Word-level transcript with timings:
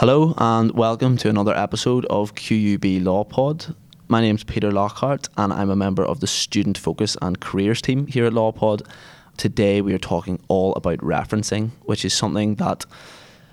Hello 0.00 0.32
and 0.38 0.72
welcome 0.72 1.18
to 1.18 1.28
another 1.28 1.54
episode 1.54 2.06
of 2.06 2.34
QUB 2.34 3.04
Law 3.04 3.22
Pod. 3.22 3.74
My 4.08 4.22
name's 4.22 4.44
Peter 4.44 4.72
Lockhart 4.72 5.28
and 5.36 5.52
I'm 5.52 5.68
a 5.68 5.76
member 5.76 6.02
of 6.02 6.20
the 6.20 6.26
Student 6.26 6.78
Focus 6.78 7.18
and 7.20 7.38
Careers 7.38 7.82
team 7.82 8.06
here 8.06 8.24
at 8.24 8.32
LawPod. 8.32 8.88
Today 9.36 9.82
we 9.82 9.92
are 9.92 9.98
talking 9.98 10.40
all 10.48 10.72
about 10.72 11.00
referencing, 11.00 11.72
which 11.82 12.06
is 12.06 12.14
something 12.14 12.54
that 12.54 12.86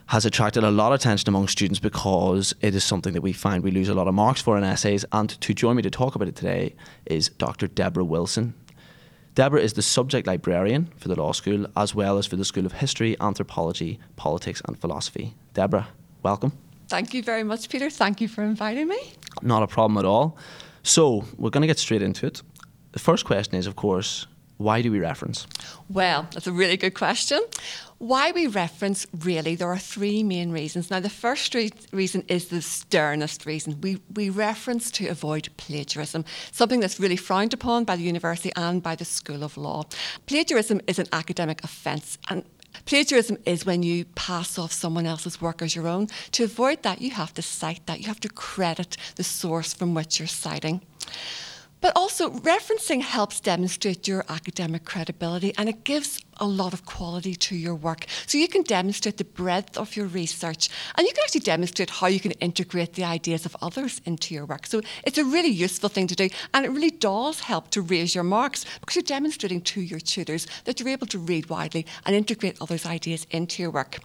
has 0.05 0.25
attracted 0.25 0.63
a 0.63 0.71
lot 0.71 0.93
of 0.93 1.01
attention 1.01 1.27
among 1.27 1.49
students 1.49 1.81
because 1.81 2.55
it 2.61 2.73
is 2.73 2.85
something 2.85 3.11
that 3.11 3.21
we 3.21 3.33
find 3.33 3.61
we 3.61 3.69
lose 3.69 3.89
a 3.89 3.93
lot 3.93 4.07
of 4.07 4.13
marks 4.13 4.41
for 4.41 4.57
in 4.57 4.63
essays. 4.63 5.03
And 5.11 5.29
to 5.41 5.53
join 5.53 5.75
me 5.75 5.81
to 5.81 5.89
talk 5.89 6.15
about 6.15 6.29
it 6.29 6.37
today 6.37 6.75
is 7.05 7.27
Dr. 7.27 7.67
Deborah 7.67 8.05
Wilson. 8.05 8.53
Deborah 9.35 9.59
is 9.59 9.73
the 9.73 9.81
subject 9.81 10.25
librarian 10.25 10.93
for 10.95 11.09
the 11.09 11.19
law 11.19 11.33
school 11.33 11.67
as 11.75 11.93
well 11.93 12.17
as 12.17 12.25
for 12.25 12.37
the 12.37 12.45
School 12.45 12.65
of 12.65 12.71
History, 12.71 13.17
Anthropology, 13.19 13.99
Politics 14.15 14.61
and 14.65 14.79
Philosophy. 14.79 15.35
Deborah, 15.53 15.89
welcome. 16.27 16.51
Thank 16.89 17.13
you 17.13 17.23
very 17.23 17.43
much, 17.43 17.69
Peter. 17.69 17.89
Thank 17.89 18.21
you 18.21 18.27
for 18.27 18.43
inviting 18.43 18.87
me. 18.87 19.01
Not 19.41 19.63
a 19.63 19.67
problem 19.67 19.97
at 19.97 20.05
all. 20.05 20.37
So, 20.83 21.23
we're 21.37 21.53
going 21.55 21.61
to 21.67 21.71
get 21.73 21.79
straight 21.79 22.01
into 22.01 22.25
it. 22.25 22.41
The 22.91 22.99
first 22.99 23.23
question 23.25 23.55
is, 23.55 23.67
of 23.67 23.75
course, 23.75 24.27
why 24.57 24.81
do 24.81 24.91
we 24.91 24.99
reference? 24.99 25.47
Well, 25.89 26.27
that's 26.31 26.47
a 26.47 26.51
really 26.51 26.77
good 26.77 26.95
question. 26.95 27.39
Why 27.99 28.31
we 28.31 28.47
reference, 28.47 29.07
really, 29.29 29.55
there 29.55 29.69
are 29.69 29.77
three 29.77 30.23
main 30.23 30.51
reasons. 30.51 30.89
Now, 30.91 30.99
the 30.99 31.09
first 31.09 31.53
re- 31.55 31.71
reason 31.91 32.23
is 32.27 32.47
the 32.47 32.61
sternest 32.61 33.45
reason. 33.45 33.79
We, 33.81 33.99
we 34.13 34.29
reference 34.29 34.91
to 34.91 35.07
avoid 35.07 35.49
plagiarism, 35.57 36.25
something 36.51 36.79
that's 36.79 36.99
really 36.99 37.17
frowned 37.17 37.53
upon 37.53 37.85
by 37.85 37.95
the 37.95 38.03
university 38.03 38.51
and 38.55 38.83
by 38.83 38.95
the 38.95 39.05
School 39.05 39.43
of 39.43 39.57
Law. 39.57 39.83
Plagiarism 40.25 40.81
is 40.87 40.99
an 40.99 41.07
academic 41.11 41.63
offence, 41.63 42.17
and 42.29 42.43
Plagiarism 42.85 43.37
is 43.45 43.65
when 43.65 43.83
you 43.83 44.05
pass 44.15 44.57
off 44.57 44.71
someone 44.71 45.05
else's 45.05 45.41
work 45.41 45.61
as 45.61 45.75
your 45.75 45.87
own. 45.87 46.07
To 46.31 46.43
avoid 46.43 46.83
that, 46.83 47.01
you 47.01 47.11
have 47.11 47.33
to 47.33 47.41
cite 47.41 47.85
that. 47.85 47.99
You 47.99 48.07
have 48.07 48.19
to 48.21 48.29
credit 48.29 48.97
the 49.15 49.23
source 49.23 49.73
from 49.73 49.93
which 49.93 50.19
you're 50.19 50.27
citing. 50.27 50.81
But 51.79 51.93
also, 51.95 52.31
referencing 52.31 53.01
helps 53.01 53.39
demonstrate 53.39 54.07
your 54.07 54.25
academic 54.29 54.83
credibility 54.83 55.53
and 55.57 55.69
it 55.69 55.83
gives 55.83 56.19
a 56.37 56.47
lot 56.47 56.73
of 56.73 56.85
quality 56.85 57.35
to 57.35 57.55
your 57.55 57.75
work. 57.75 58.05
So 58.25 58.37
you 58.37 58.47
can 58.47 58.63
demonstrate 58.63 59.17
the 59.17 59.23
breadth 59.23 59.77
of 59.77 59.95
your 59.95 60.07
research 60.07 60.69
and 60.95 61.05
you 61.05 61.13
can 61.13 61.23
actually 61.23 61.41
demonstrate 61.41 61.89
how 61.89 62.07
you 62.07 62.19
can 62.19 62.31
integrate 62.33 62.93
the 62.93 63.03
ideas 63.03 63.45
of 63.45 63.55
others 63.61 64.01
into 64.05 64.33
your 64.33 64.45
work. 64.45 64.65
So 64.65 64.81
it's 65.03 65.19
a 65.19 65.23
really 65.23 65.49
useful 65.49 65.89
thing 65.89 66.07
to 66.07 66.15
do 66.15 66.29
and 66.53 66.65
it 66.65 66.69
really 66.69 66.89
does 66.89 67.41
help 67.41 67.69
to 67.71 67.81
raise 67.81 68.15
your 68.15 68.23
marks 68.23 68.65
because 68.79 68.95
you're 68.95 69.03
demonstrating 69.03 69.61
to 69.61 69.81
your 69.81 69.99
tutors 69.99 70.47
that 70.65 70.79
you're 70.79 70.89
able 70.89 71.07
to 71.07 71.19
read 71.19 71.49
widely 71.49 71.85
and 72.05 72.15
integrate 72.15 72.57
others' 72.59 72.85
ideas 72.85 73.27
into 73.29 73.61
your 73.61 73.71
work. 73.71 73.99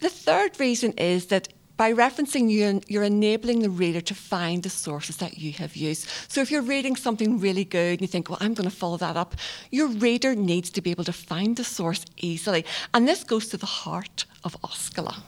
The 0.00 0.10
third 0.10 0.60
reason 0.60 0.92
is 0.92 1.26
that 1.26 1.48
by 1.76 1.92
referencing 1.92 2.50
you, 2.50 2.80
you're 2.86 3.02
enabling 3.02 3.60
the 3.60 3.70
reader 3.70 4.00
to 4.00 4.14
find 4.14 4.62
the 4.62 4.70
sources 4.70 5.16
that 5.16 5.38
you 5.38 5.52
have 5.54 5.74
used. 5.74 6.08
So 6.28 6.40
if 6.40 6.50
you're 6.50 6.62
reading 6.62 6.94
something 6.94 7.40
really 7.40 7.64
good 7.64 7.94
and 7.94 8.00
you 8.00 8.06
think, 8.06 8.30
well, 8.30 8.38
I'm 8.40 8.54
going 8.54 8.68
to 8.68 8.74
follow 8.74 8.96
that 8.98 9.16
up, 9.16 9.34
your 9.70 9.88
reader 9.88 10.34
needs 10.34 10.70
to 10.70 10.80
be 10.80 10.90
able 10.90 11.04
to 11.04 11.12
find 11.12 11.56
the 11.56 11.64
source 11.64 12.04
easily. 12.16 12.64
And 12.92 13.08
this 13.08 13.24
goes 13.24 13.48
to 13.48 13.56
the 13.56 13.66
heart 13.66 14.24
of 14.44 14.56
OSCLA. 14.62 15.20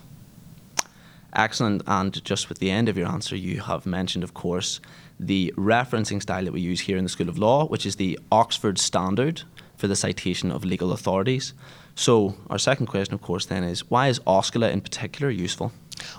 Excellent. 1.34 1.82
And 1.86 2.24
just 2.24 2.48
with 2.48 2.60
the 2.60 2.70
end 2.70 2.88
of 2.88 2.96
your 2.96 3.08
answer, 3.08 3.36
you 3.36 3.60
have 3.60 3.84
mentioned, 3.84 4.24
of 4.24 4.32
course, 4.32 4.80
the 5.18 5.52
referencing 5.56 6.22
style 6.22 6.44
that 6.44 6.52
we 6.52 6.60
use 6.60 6.80
here 6.80 6.96
in 6.96 7.04
the 7.04 7.10
School 7.10 7.28
of 7.28 7.38
Law, 7.38 7.66
which 7.66 7.84
is 7.84 7.96
the 7.96 8.18
Oxford 8.30 8.78
Standard 8.78 9.42
for 9.76 9.88
the 9.88 9.96
citation 9.96 10.50
of 10.50 10.64
legal 10.64 10.92
authorities. 10.92 11.52
So, 11.94 12.36
our 12.48 12.58
second 12.58 12.86
question, 12.86 13.14
of 13.14 13.22
course, 13.22 13.46
then 13.46 13.64
is 13.64 13.90
why 13.90 14.08
is 14.08 14.20
OSCLA 14.20 14.70
in 14.70 14.80
particular 14.80 15.30
useful? 15.30 15.72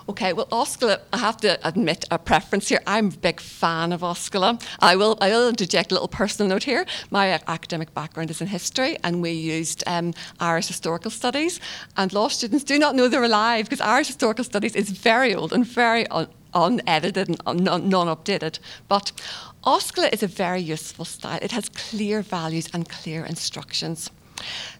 Okay, 0.08 0.32
well, 0.32 0.46
OSCLA, 0.46 1.00
I 1.12 1.18
have 1.18 1.36
to 1.38 1.58
admit 1.66 2.04
a 2.10 2.18
preference 2.18 2.68
here. 2.68 2.80
I'm 2.86 3.08
a 3.08 3.16
big 3.16 3.40
fan 3.40 3.92
of 3.92 4.00
OSCLA. 4.00 4.62
I 4.80 4.96
will, 4.96 5.18
I 5.20 5.28
will 5.30 5.48
interject 5.48 5.90
a 5.92 5.94
little 5.94 6.08
personal 6.08 6.48
note 6.48 6.64
here. 6.64 6.86
My 7.10 7.40
academic 7.46 7.92
background 7.94 8.30
is 8.30 8.40
in 8.40 8.46
history, 8.46 8.96
and 9.04 9.22
we 9.22 9.32
used 9.32 9.84
um, 9.86 10.14
Irish 10.40 10.66
historical 10.68 11.10
studies. 11.10 11.60
And 11.96 12.12
law 12.12 12.28
students 12.28 12.64
do 12.64 12.78
not 12.78 12.94
know 12.94 13.08
they're 13.08 13.22
alive 13.22 13.66
because 13.66 13.80
Irish 13.80 14.06
historical 14.06 14.44
studies 14.44 14.74
is 14.74 14.90
very 14.90 15.34
old 15.34 15.52
and 15.52 15.66
very 15.66 16.06
un- 16.08 16.28
unedited 16.54 17.28
and 17.46 17.64
non 17.64 17.90
updated. 17.90 18.58
But 18.88 19.12
OSCLA 19.64 20.12
is 20.12 20.22
a 20.22 20.26
very 20.26 20.60
useful 20.60 21.04
style. 21.04 21.38
It 21.42 21.52
has 21.52 21.68
clear 21.68 22.22
values 22.22 22.68
and 22.72 22.88
clear 22.88 23.24
instructions. 23.24 24.10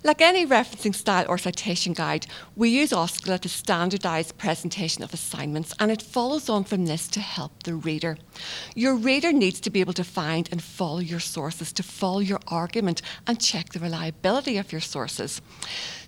Like 0.04 0.20
any 0.20 0.46
referencing 0.46 0.94
style 0.94 1.26
or 1.28 1.38
citation 1.38 1.92
guide, 1.92 2.26
we 2.56 2.70
use 2.70 2.90
OSCLA 2.90 3.40
to 3.40 3.48
standardise 3.48 4.36
presentation 4.36 5.02
of 5.02 5.12
assignments 5.12 5.74
and 5.78 5.90
it 5.90 6.02
follows 6.02 6.48
on 6.48 6.64
from 6.64 6.86
this 6.86 7.08
to 7.08 7.20
help 7.20 7.62
the 7.64 7.74
reader. 7.74 8.18
Your 8.74 8.94
reader 8.94 9.32
needs 9.32 9.60
to 9.60 9.70
be 9.70 9.80
able 9.80 9.92
to 9.94 10.04
find 10.04 10.48
and 10.52 10.62
follow 10.62 10.98
your 10.98 11.20
sources, 11.20 11.72
to 11.72 11.82
follow 11.82 12.20
your 12.20 12.40
argument 12.48 13.02
and 13.26 13.40
check 13.40 13.70
the 13.70 13.80
reliability 13.80 14.56
of 14.56 14.72
your 14.72 14.80
sources. 14.80 15.40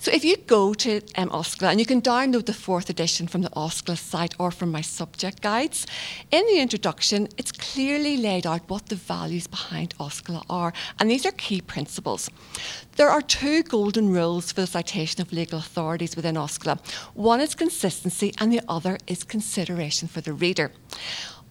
So 0.00 0.10
if 0.10 0.24
you 0.24 0.38
go 0.38 0.72
to 0.72 1.02
um, 1.16 1.28
OSCLA, 1.28 1.72
and 1.72 1.78
you 1.78 1.84
can 1.84 2.00
download 2.00 2.46
the 2.46 2.54
fourth 2.54 2.88
edition 2.88 3.26
from 3.26 3.42
the 3.42 3.50
OSCLA 3.50 3.98
site 3.98 4.34
or 4.38 4.50
from 4.50 4.72
my 4.72 4.80
subject 4.80 5.42
guides, 5.42 5.86
in 6.30 6.46
the 6.46 6.58
introduction, 6.58 7.28
it's 7.36 7.52
clearly 7.52 8.16
laid 8.16 8.46
out 8.46 8.62
what 8.70 8.86
the 8.86 8.96
values 8.96 9.46
behind 9.46 9.94
OSCLA 9.98 10.42
are, 10.48 10.72
and 10.98 11.10
these 11.10 11.26
are 11.26 11.32
key 11.32 11.60
principles. 11.60 12.30
There 12.96 13.10
are 13.10 13.20
two 13.20 13.62
golden 13.62 14.08
rules 14.10 14.52
for 14.52 14.62
the 14.62 14.66
citation 14.66 15.20
of 15.20 15.34
legal 15.34 15.58
authorities 15.58 16.16
within 16.16 16.36
OSCLA. 16.36 16.80
One 17.12 17.42
is 17.42 17.54
consistency, 17.54 18.32
and 18.38 18.50
the 18.50 18.62
other 18.68 18.96
is 19.06 19.22
consideration 19.22 20.08
for 20.08 20.22
the 20.22 20.32
reader. 20.32 20.72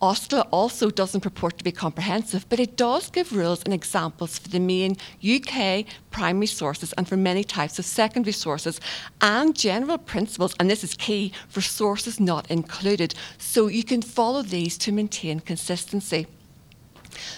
OSCLA 0.01 0.47
also 0.51 0.89
doesn't 0.89 1.21
purport 1.21 1.57
to 1.57 1.63
be 1.63 1.73
comprehensive, 1.73 2.47
but 2.47 2.59
it 2.59 2.77
does 2.77 3.09
give 3.09 3.35
rules 3.35 3.61
and 3.63 3.73
examples 3.73 4.39
for 4.39 4.47
the 4.47 4.59
main 4.59 4.95
UK 5.23 5.85
primary 6.09 6.47
sources 6.47 6.93
and 6.93 7.07
for 7.07 7.17
many 7.17 7.43
types 7.43 7.79
of 7.79 7.85
secondary 7.85 8.31
sources 8.31 8.79
and 9.19 9.55
general 9.55 9.97
principles, 9.97 10.55
and 10.57 10.69
this 10.69 10.85
is 10.85 10.93
key, 10.93 11.33
for 11.49 11.59
sources 11.59 12.17
not 12.19 12.49
included. 12.49 13.13
So 13.37 13.67
you 13.67 13.83
can 13.83 14.01
follow 14.01 14.41
these 14.41 14.77
to 14.79 14.93
maintain 14.93 15.41
consistency. 15.41 16.27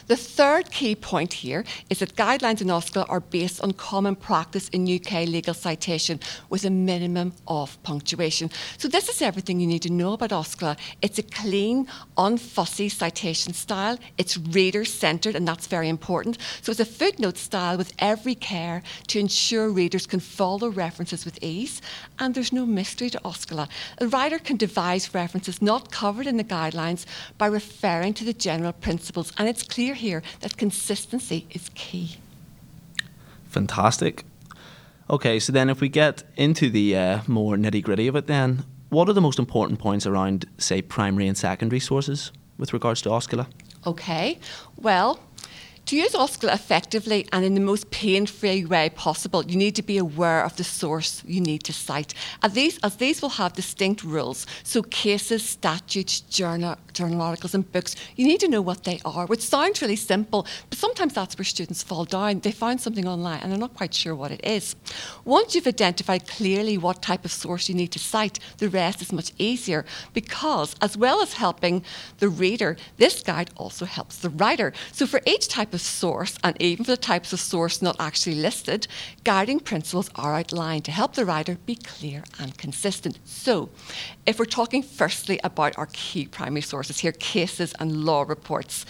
The 0.08 0.16
third 0.16 0.72
key 0.72 0.96
point 0.96 1.34
here 1.34 1.64
is 1.90 2.00
that 2.00 2.16
guidelines 2.16 2.62
in 2.62 2.68
OSCLA 2.68 3.06
are 3.10 3.20
based 3.20 3.62
on 3.62 3.74
common 3.74 4.16
practice 4.16 4.70
in 4.70 4.84
UK 4.84 5.28
legal 5.28 5.54
citation 5.54 6.20
with 6.50 6.66
a 6.66 6.70
minimum 6.70 7.34
of 7.48 7.82
punctuation. 7.84 8.50
So 8.78 8.88
this 8.88 9.10
is 9.10 9.22
everything 9.22 9.60
you 9.60 9.68
need 9.68 9.82
to 9.84 9.92
know 9.92 10.14
about 10.14 10.32
OSCLA. 10.32 10.78
It's 11.02 11.20
a 11.20 11.24
clean, 11.24 11.88
unfussy 12.18 12.92
citation 12.92 13.54
style. 13.54 13.98
It's 14.18 14.38
reader-centred, 14.38 15.36
and 15.36 15.48
that's 15.48 15.68
very 15.68 15.90
important. 15.90 16.38
So 16.62 16.72
it's 16.72 16.80
a 16.80 16.86
footnote 16.86 17.38
style 17.38 17.78
with 17.78 17.94
every 18.00 18.36
care 18.36 18.84
to 19.08 19.20
ensure 19.20 19.70
readers 19.70 20.08
can 20.08 20.20
follow 20.20 20.70
references 20.70 21.26
with 21.26 21.42
ease, 21.42 21.82
and 22.20 22.34
there's 22.34 22.54
no 22.54 22.66
mystery 22.66 23.10
to 23.10 23.20
OSCLA. 23.20 23.68
A 24.00 24.08
writer 24.08 24.40
can 24.40 24.58
devise 24.58 25.14
references 25.14 25.62
not 25.62 25.92
covered 25.92 26.28
in 26.28 26.38
the 26.38 26.44
guidelines 26.44 27.06
by 27.38 27.48
referring 27.48 28.14
to 28.16 28.26
the 28.26 28.34
general 28.34 28.74
principles, 28.74 29.32
and 29.38 29.48
it's 29.48 29.61
clear 29.64 29.94
here 29.94 30.22
that 30.42 30.58
consistency 30.58 31.48
is 31.52 31.70
key. 31.76 32.18
Fantastic. 33.48 34.26
Okay, 35.10 35.40
so 35.40 35.52
then 35.52 35.70
if 35.70 35.82
we 35.82 35.90
get 35.90 36.24
into 36.38 36.70
the 36.70 36.96
uh, 36.96 37.20
more 37.28 37.58
nitty 37.58 37.84
gritty 37.84 38.08
of 38.08 38.16
it, 38.16 38.28
then 38.28 38.64
what 38.90 39.10
are 39.10 39.14
the 39.14 39.22
most 39.22 39.40
important 39.40 39.80
points 39.80 40.06
around, 40.06 40.46
say, 40.58 40.82
primary 40.82 41.28
and 41.28 41.38
secondary 41.38 41.80
sources 41.80 42.32
with 42.58 42.74
regards 42.74 43.02
to 43.02 43.10
OSCLA? 43.10 43.48
Okay, 43.86 44.40
well, 44.78 45.20
To 45.92 45.98
use 45.98 46.14
OSCLA 46.14 46.54
effectively 46.54 47.28
and 47.34 47.44
in 47.44 47.54
the 47.54 47.60
most 47.60 47.92
pain 47.92 48.26
free 48.26 48.64
way 48.64 48.92
possible, 48.92 49.44
you 49.44 49.58
need 49.58 49.76
to 49.76 49.84
be 49.84 49.98
aware 49.98 50.42
of 50.42 50.56
the 50.56 50.64
source 50.64 51.22
you 51.28 51.42
need 51.42 51.66
to 51.66 51.74
cite. 51.74 52.14
As 52.42 52.54
these, 52.54 52.80
as 52.82 52.96
these 52.96 53.22
will 53.22 53.32
have 53.32 53.52
distinct 53.52 54.02
rules, 54.02 54.48
so 54.64 54.84
cases, 54.84 55.44
statutes, 55.44 56.22
journal, 56.22 56.78
journal 56.94 57.22
articles, 57.22 57.54
and 57.54 57.70
books, 57.74 57.98
you 58.16 58.26
need 58.26 58.40
to 58.40 58.48
know 58.48 58.62
what 58.62 58.86
they 58.86 59.02
are, 59.04 59.26
which 59.26 59.42
sounds 59.42 59.82
really 59.82 59.98
simple, 59.98 60.48
but 60.70 60.80
sometimes 60.80 61.14
that's 61.14 61.38
where 61.38 61.44
students 61.44 61.84
fall 61.84 62.06
down. 62.06 62.40
They 62.40 62.54
find 62.54 62.80
something 62.80 63.06
online 63.06 63.42
and 63.42 63.52
they're 63.52 63.60
not 63.60 63.76
quite 63.76 63.94
sure 63.94 64.16
what 64.16 64.32
it 64.32 64.40
is. 64.46 64.78
Once 65.26 65.56
you've 65.56 65.68
identified 65.68 66.26
clearly 66.26 66.78
what 66.78 67.02
type 67.02 67.26
of 67.26 67.34
source 67.34 67.68
you 67.68 67.76
need 67.76 67.92
to 67.92 68.00
cite, 68.00 68.40
the 68.60 68.70
rest 68.70 69.02
is 69.02 69.12
much 69.12 69.34
easier 69.38 69.84
because, 70.14 70.74
as 70.80 70.96
well 70.96 71.22
as 71.22 71.34
helping 71.34 71.84
the 72.20 72.30
reader, 72.30 72.78
this 72.96 73.22
guide 73.22 73.50
also 73.58 73.84
helps 73.84 74.16
the 74.16 74.30
writer. 74.30 74.72
So, 74.94 75.06
for 75.06 75.20
each 75.26 75.50
type 75.50 75.74
of 75.74 75.81
source, 75.82 76.38
and 76.44 76.60
even 76.62 76.86
for 76.86 76.92
the 76.92 76.98
types 76.98 77.34
of 77.34 77.40
source 77.40 77.82
not 77.82 77.96
actually 78.00 78.36
listed, 78.36 78.88
guiding 79.24 79.60
principles 79.60 80.10
are 80.16 80.36
outlined 80.36 80.86
to 80.86 80.92
help 80.92 81.16
the 81.16 81.26
writer 81.26 81.58
be 81.66 81.76
clear 81.76 82.24
and 82.40 82.58
consistent. 82.58 83.20
So, 83.26 83.70
if 84.26 84.40
we're 84.40 84.46
talking 84.46 84.84
firstly 84.84 85.40
about 85.44 85.78
our 85.78 85.90
key 85.92 86.26
primary 86.26 86.62
sources 86.62 87.00
here, 87.00 87.12
cases 87.12 87.74
and 87.80 88.06
law 88.06 88.24
reports, 88.24 88.86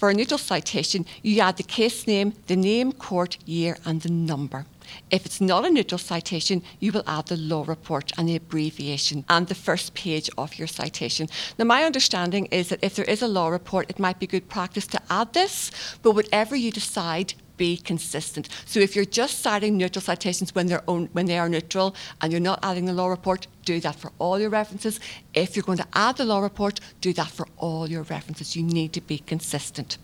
for 0.00 0.08
a 0.08 0.14
neutral 0.14 0.38
citation, 0.38 1.04
you 1.22 1.40
add 1.40 1.58
the 1.58 1.62
case 1.62 2.06
name, 2.06 2.32
the 2.46 2.56
name, 2.56 2.90
court, 2.90 3.36
year, 3.44 3.76
and 3.84 4.00
the 4.00 4.10
number. 4.10 4.64
If 5.10 5.26
it's 5.26 5.40
not 5.40 5.64
a 5.64 5.70
neutral 5.70 5.98
citation, 5.98 6.62
you 6.78 6.92
will 6.92 7.04
add 7.06 7.26
the 7.26 7.36
law 7.36 7.64
report 7.66 8.12
and 8.16 8.28
the 8.28 8.36
abbreviation 8.36 9.24
and 9.28 9.46
the 9.46 9.54
first 9.54 9.94
page 9.94 10.30
of 10.38 10.58
your 10.58 10.68
citation. 10.68 11.28
Now, 11.58 11.64
my 11.64 11.84
understanding 11.84 12.46
is 12.46 12.68
that 12.68 12.82
if 12.82 12.94
there 12.94 13.04
is 13.04 13.22
a 13.22 13.28
law 13.28 13.48
report, 13.48 13.90
it 13.90 13.98
might 13.98 14.18
be 14.18 14.26
good 14.26 14.48
practice 14.48 14.86
to 14.88 15.02
add 15.10 15.32
this, 15.32 15.70
but 16.02 16.12
whatever 16.12 16.56
you 16.56 16.70
decide, 16.70 17.34
be 17.56 17.76
consistent. 17.76 18.48
So 18.64 18.80
if 18.80 18.96
you're 18.96 19.04
just 19.04 19.40
citing 19.40 19.76
neutral 19.76 20.00
citations 20.00 20.54
when 20.54 20.66
they're 20.66 20.82
own, 20.88 21.10
when 21.12 21.26
they 21.26 21.38
are 21.38 21.46
neutral 21.46 21.94
and 22.22 22.32
you're 22.32 22.40
not 22.40 22.58
adding 22.62 22.86
the 22.86 22.94
law 22.94 23.08
report, 23.08 23.46
do 23.66 23.80
that 23.80 23.96
for 23.96 24.12
all 24.18 24.38
your 24.38 24.48
references. 24.48 24.98
If 25.34 25.54
you're 25.54 25.62
going 25.62 25.76
to 25.76 25.86
add 25.92 26.16
the 26.16 26.24
law 26.24 26.40
report, 26.40 26.80
do 27.02 27.12
that 27.12 27.28
for 27.28 27.46
all 27.58 27.86
your 27.90 28.04
references. 28.04 28.56
You 28.56 28.62
need 28.62 28.94
to 28.94 29.02
be 29.02 29.18
consistent. 29.18 29.98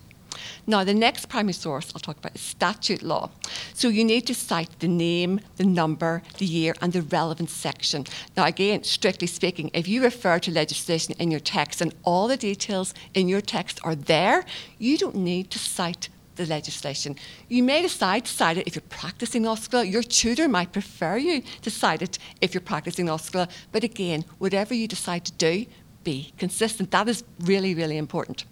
Now, 0.66 0.84
the 0.84 0.94
next 0.94 1.28
primary 1.28 1.52
source 1.52 1.92
I'll 1.94 2.00
talk 2.00 2.18
about 2.18 2.34
is 2.34 2.40
statute 2.40 3.02
law. 3.02 3.30
So 3.74 3.88
you 3.88 4.04
need 4.04 4.26
to 4.26 4.34
cite 4.34 4.78
the 4.80 4.88
name, 4.88 5.40
the 5.56 5.64
number, 5.64 6.22
the 6.38 6.46
year, 6.46 6.74
and 6.80 6.92
the 6.92 7.02
relevant 7.02 7.50
section. 7.50 8.04
Now, 8.36 8.44
again, 8.46 8.84
strictly 8.84 9.26
speaking, 9.26 9.70
if 9.74 9.88
you 9.88 10.02
refer 10.02 10.38
to 10.40 10.50
legislation 10.50 11.14
in 11.18 11.30
your 11.30 11.40
text 11.40 11.80
and 11.80 11.94
all 12.04 12.28
the 12.28 12.36
details 12.36 12.94
in 13.14 13.28
your 13.28 13.40
text 13.40 13.80
are 13.84 13.94
there, 13.94 14.44
you 14.78 14.98
don't 14.98 15.16
need 15.16 15.50
to 15.50 15.58
cite 15.58 16.08
the 16.36 16.46
legislation. 16.46 17.16
You 17.48 17.62
may 17.62 17.82
decide 17.82 18.26
to 18.26 18.32
cite 18.32 18.58
it 18.58 18.66
if 18.66 18.74
you're 18.74 18.82
practicing 18.88 19.42
OSCLA. 19.44 19.90
Your 19.90 20.02
tutor 20.02 20.48
might 20.48 20.72
prefer 20.72 21.16
you 21.16 21.42
to 21.62 21.70
cite 21.70 22.02
it 22.02 22.18
if 22.40 22.54
you're 22.54 22.60
practicing 22.60 23.06
OSCLA. 23.06 23.50
But 23.72 23.84
again, 23.84 24.24
whatever 24.38 24.74
you 24.74 24.86
decide 24.86 25.24
to 25.24 25.32
do, 25.32 25.66
be 26.04 26.32
consistent. 26.38 26.90
That 26.90 27.08
is 27.08 27.24
really, 27.40 27.74
really 27.74 27.96
important. 27.96 28.44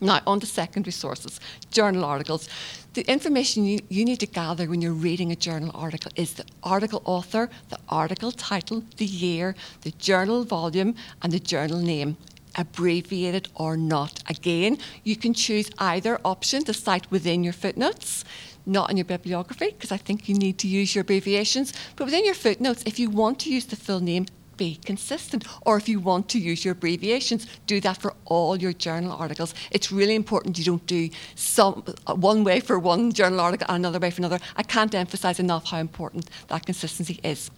Now, 0.00 0.20
on 0.26 0.40
to 0.40 0.46
secondary 0.46 0.92
sources, 0.92 1.40
journal 1.70 2.04
articles. 2.04 2.48
The 2.94 3.02
information 3.10 3.64
you, 3.64 3.80
you, 3.88 4.04
need 4.04 4.20
to 4.20 4.26
gather 4.26 4.66
when 4.66 4.80
you're 4.80 4.92
reading 4.92 5.32
a 5.32 5.36
journal 5.36 5.70
article 5.74 6.12
is 6.14 6.34
the 6.34 6.44
article 6.62 7.02
author, 7.04 7.50
the 7.68 7.78
article 7.88 8.30
title, 8.30 8.84
the 8.96 9.04
year, 9.04 9.56
the 9.82 9.90
journal 9.92 10.44
volume, 10.44 10.94
and 11.22 11.32
the 11.32 11.40
journal 11.40 11.78
name 11.78 12.16
abbreviated 12.56 13.48
or 13.54 13.76
not. 13.76 14.20
Again, 14.28 14.78
you 15.04 15.16
can 15.16 15.34
choose 15.34 15.70
either 15.78 16.20
option 16.24 16.64
to 16.64 16.74
cite 16.74 17.10
within 17.10 17.44
your 17.44 17.52
footnotes, 17.52 18.24
not 18.66 18.90
in 18.90 18.96
your 18.96 19.04
bibliography, 19.04 19.70
because 19.70 19.92
I 19.92 19.96
think 19.96 20.28
you 20.28 20.34
need 20.34 20.58
to 20.58 20.68
use 20.68 20.94
your 20.94 21.02
abbreviations. 21.02 21.72
But 21.96 22.06
within 22.06 22.24
your 22.24 22.34
footnotes, 22.34 22.82
if 22.84 22.98
you 22.98 23.10
want 23.10 23.38
to 23.40 23.52
use 23.52 23.66
the 23.66 23.76
full 23.76 24.00
name, 24.00 24.26
be 24.58 24.78
consistent. 24.84 25.46
Or 25.64 25.78
if 25.78 25.88
you 25.88 26.00
want 26.00 26.28
to 26.30 26.38
use 26.38 26.64
your 26.64 26.72
abbreviations, 26.72 27.46
do 27.66 27.80
that 27.80 27.96
for 28.02 28.12
all 28.26 28.58
your 28.58 28.74
journal 28.74 29.12
articles. 29.12 29.54
It's 29.70 29.90
really 29.90 30.14
important 30.14 30.58
you 30.58 30.64
don't 30.64 30.86
do 30.86 31.08
some 31.34 31.84
uh, 32.06 32.14
one 32.14 32.44
way 32.44 32.60
for 32.60 32.78
one 32.78 33.12
journal 33.12 33.40
article 33.40 33.66
and 33.70 33.86
another 33.86 33.98
way 33.98 34.10
for 34.10 34.20
another. 34.20 34.40
I 34.56 34.62
can't 34.62 34.94
emphasize 34.94 35.40
enough 35.40 35.70
how 35.70 35.78
important 35.78 36.28
that 36.48 36.66
consistency 36.66 37.18
is. 37.22 37.50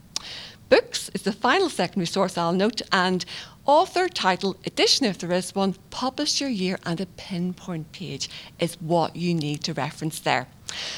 Books 0.69 1.11
is 1.15 1.23
the 1.23 1.33
final 1.33 1.69
secondary 1.69 2.07
source 2.07 2.39
I'll 2.39 2.53
note, 2.53 2.81
and 2.93 3.25
author, 3.67 4.09
title, 4.09 4.57
edition 4.65 5.07
if 5.07 5.19
there 5.19 5.33
is 5.33 5.55
one, 5.55 5.75
publisher 5.91 6.49
year, 6.49 6.79
and 6.85 7.01
a 7.01 7.07
pinpoint 7.07 7.93
page 7.93 8.29
is 8.59 8.75
what 8.81 9.17
you 9.17 9.35
need 9.35 9.63
to 9.65 9.75
reference 9.75 10.21
there. 10.21 10.47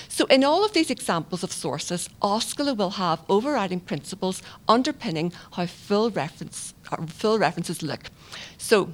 So, 0.08 0.26
in 0.26 0.44
all 0.44 0.64
of 0.64 0.72
these 0.72 0.90
examples 0.90 1.42
of 1.42 1.52
sources, 1.52 2.08
OSCLA 2.20 2.76
will 2.76 2.90
have 2.90 3.20
overriding 3.28 3.80
principles 3.80 4.42
underpinning 4.68 5.32
how 5.52 5.66
full, 5.66 6.10
reference, 6.10 6.74
uh, 6.90 7.06
full 7.06 7.38
references 7.38 7.82
look. 7.82 8.10
So, 8.58 8.92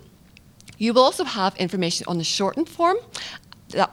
you 0.79 0.93
will 0.93 1.03
also 1.03 1.25
have 1.25 1.57
information 1.57 2.07
on 2.09 2.19
the 2.19 2.25
shortened 2.25 2.69
form 2.69 2.99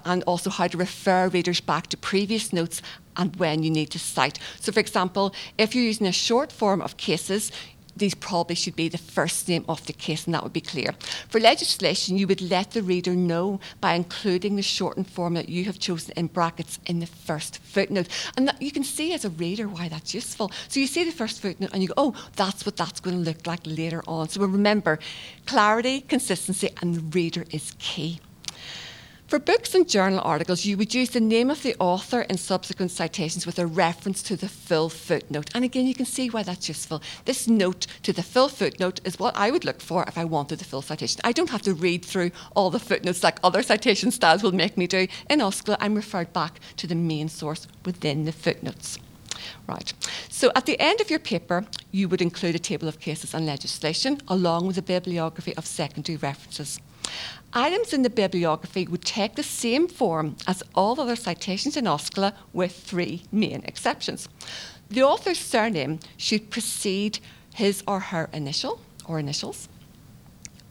and 0.06 0.24
also 0.24 0.50
how 0.50 0.68
to 0.68 0.77
refer 0.77 1.27
readers 1.27 1.60
back 1.60 1.88
to 1.88 1.98
previous 1.98 2.54
notes 2.54 2.81
and 3.18 3.36
when 3.38 3.63
you 3.63 3.69
need 3.69 3.89
to 3.92 4.00
cite. 4.00 4.39
So, 4.60 4.72
for 4.72 4.80
example, 4.80 5.33
if 5.57 5.74
you're 5.74 5.83
using 5.83 6.07
a 6.07 6.12
short 6.12 6.51
form 6.51 6.81
of 6.81 6.98
cases, 6.98 7.51
these 7.95 8.15
probably 8.15 8.56
should 8.56 8.75
be 8.75 8.89
the 8.89 8.97
first 8.97 9.47
name 9.47 9.65
of 9.69 9.86
the 9.86 9.94
case, 9.94 10.25
and 10.25 10.33
that 10.33 10.44
would 10.44 10.53
be 10.53 10.62
clear. 10.62 10.94
For 11.30 11.39
legislation, 11.39 12.18
you 12.18 12.27
would 12.27 12.42
let 12.42 12.71
the 12.71 12.83
reader 12.83 13.15
know 13.15 13.59
by 13.80 13.94
including 13.94 14.56
the 14.56 14.62
shortened 14.62 15.09
form 15.09 15.33
that 15.36 15.50
you 15.50 15.65
have 15.65 15.80
chosen 15.80 16.13
in 16.18 16.27
brackets 16.27 16.80
in 16.86 17.00
the 17.00 17.06
first 17.06 17.59
footnote. 17.59 18.07
And 18.36 18.47
that 18.47 18.62
you 18.62 18.71
can 18.71 18.83
see 18.83 19.13
as 19.13 19.25
a 19.25 19.30
reader 19.30 19.68
why 19.68 19.88
that's 19.88 20.13
useful. 20.13 20.51
So 20.68 20.80
you 20.80 20.88
see 20.88 21.03
the 21.03 21.12
first 21.12 21.42
footnote 21.42 21.71
and 21.74 21.81
you 21.81 21.89
go, 21.89 21.94
oh, 21.97 22.15
that's 22.36 22.65
what 22.65 22.77
that's 22.77 23.00
going 23.00 23.18
to 23.18 23.24
look 23.24 23.47
like 23.47 23.62
later 23.65 24.03
on. 24.07 24.30
So 24.30 24.41
remember, 24.41 25.00
clarity, 25.45 26.01
consistency, 26.01 26.69
and 26.81 26.95
the 26.95 27.01
reader 27.01 27.45
is 27.51 27.74
key. 27.80 28.19
For 29.27 29.39
books 29.39 29.74
and 29.74 29.89
journal 29.89 30.22
articles, 30.24 30.66
you 30.66 30.77
would 30.77 30.94
use 30.94 31.10
the 31.10 31.19
name 31.19 31.50
of 31.50 31.63
the 31.63 31.75
author 31.80 32.22
in 32.22 32.38
subsequent 32.38 32.92
citations 32.92 33.48
with 33.48 33.57
a 33.57 33.66
reference 33.66 34.22
to 34.22 34.36
the 34.36 34.48
full 34.48 34.88
footnote. 34.88 35.50
And 35.56 35.66
again, 35.66 35.88
you 35.88 35.95
can 35.95 36.06
see 36.06 36.30
why 36.30 36.44
that's 36.44 36.68
useful. 36.68 37.01
This 37.25 37.48
note 37.48 37.88
to 38.04 38.13
the 38.13 38.22
full 38.22 38.50
footnote 38.50 39.01
is 39.04 39.18
what 39.18 39.36
I 39.36 39.50
would 39.50 39.66
look 39.66 39.81
for 39.81 40.04
if 40.07 40.16
I 40.16 40.25
wanted 40.25 40.60
the 40.60 40.66
full 40.66 40.83
citation. 40.83 41.22
I 41.24 41.31
don't 41.31 41.50
have 41.50 41.63
to 41.63 41.74
read 41.74 42.06
through 42.06 42.30
all 42.56 42.69
the 42.69 42.77
footnotes 42.77 43.24
like 43.24 43.39
other 43.44 43.63
citation 43.63 44.12
styles 44.12 44.44
will 44.44 44.51
make 44.51 44.77
me 44.77 44.86
do. 44.86 45.07
In 45.27 45.39
OSCLA, 45.39 45.77
I'm 45.80 45.95
referred 45.95 46.31
back 46.31 46.60
to 46.77 46.86
the 46.86 46.94
main 46.94 47.27
source 47.27 47.68
within 47.83 48.25
the 48.25 48.31
footnotes. 48.31 49.00
Right. 49.68 49.92
So 50.30 50.51
at 50.56 50.68
the 50.68 50.80
end 50.80 51.01
of 51.01 51.10
your 51.10 51.19
paper, 51.19 51.66
you 51.92 52.07
would 52.10 52.22
include 52.22 52.54
a 52.54 52.60
table 52.60 52.88
of 52.88 53.00
cases 53.00 53.33
and 53.33 53.48
legislation 53.48 54.19
along 54.27 54.68
with 54.68 54.77
a 54.77 54.83
bibliography 54.83 55.56
of 55.57 55.66
secondary 55.66 56.18
references. 56.18 56.80
Items 57.57 57.93
in 57.93 58.01
the 58.01 58.09
bibliography 58.09 58.85
would 58.85 59.05
take 59.05 59.35
the 59.35 59.43
same 59.43 59.87
form 59.87 60.35
as 60.45 60.61
all 60.75 60.99
other 60.99 61.15
citations 61.15 61.77
in 61.77 61.85
OSCLA 61.85 62.33
with 62.51 62.75
three 62.75 63.23
main 63.31 63.63
exceptions. 63.63 64.27
The 64.89 65.03
author's 65.03 65.39
surname 65.39 65.99
should 66.17 66.51
precede 66.51 67.19
his 67.53 67.81
or 67.87 68.01
her 68.01 68.29
initial 68.33 68.81
or 69.07 69.19
initials. 69.19 69.69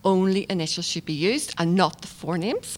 Only 0.04 0.44
initials 0.50 0.86
should 0.86 1.06
be 1.06 1.14
used 1.14 1.55
and 1.56 1.74
not 1.74 2.03
the 2.03 2.06
forenames. 2.06 2.76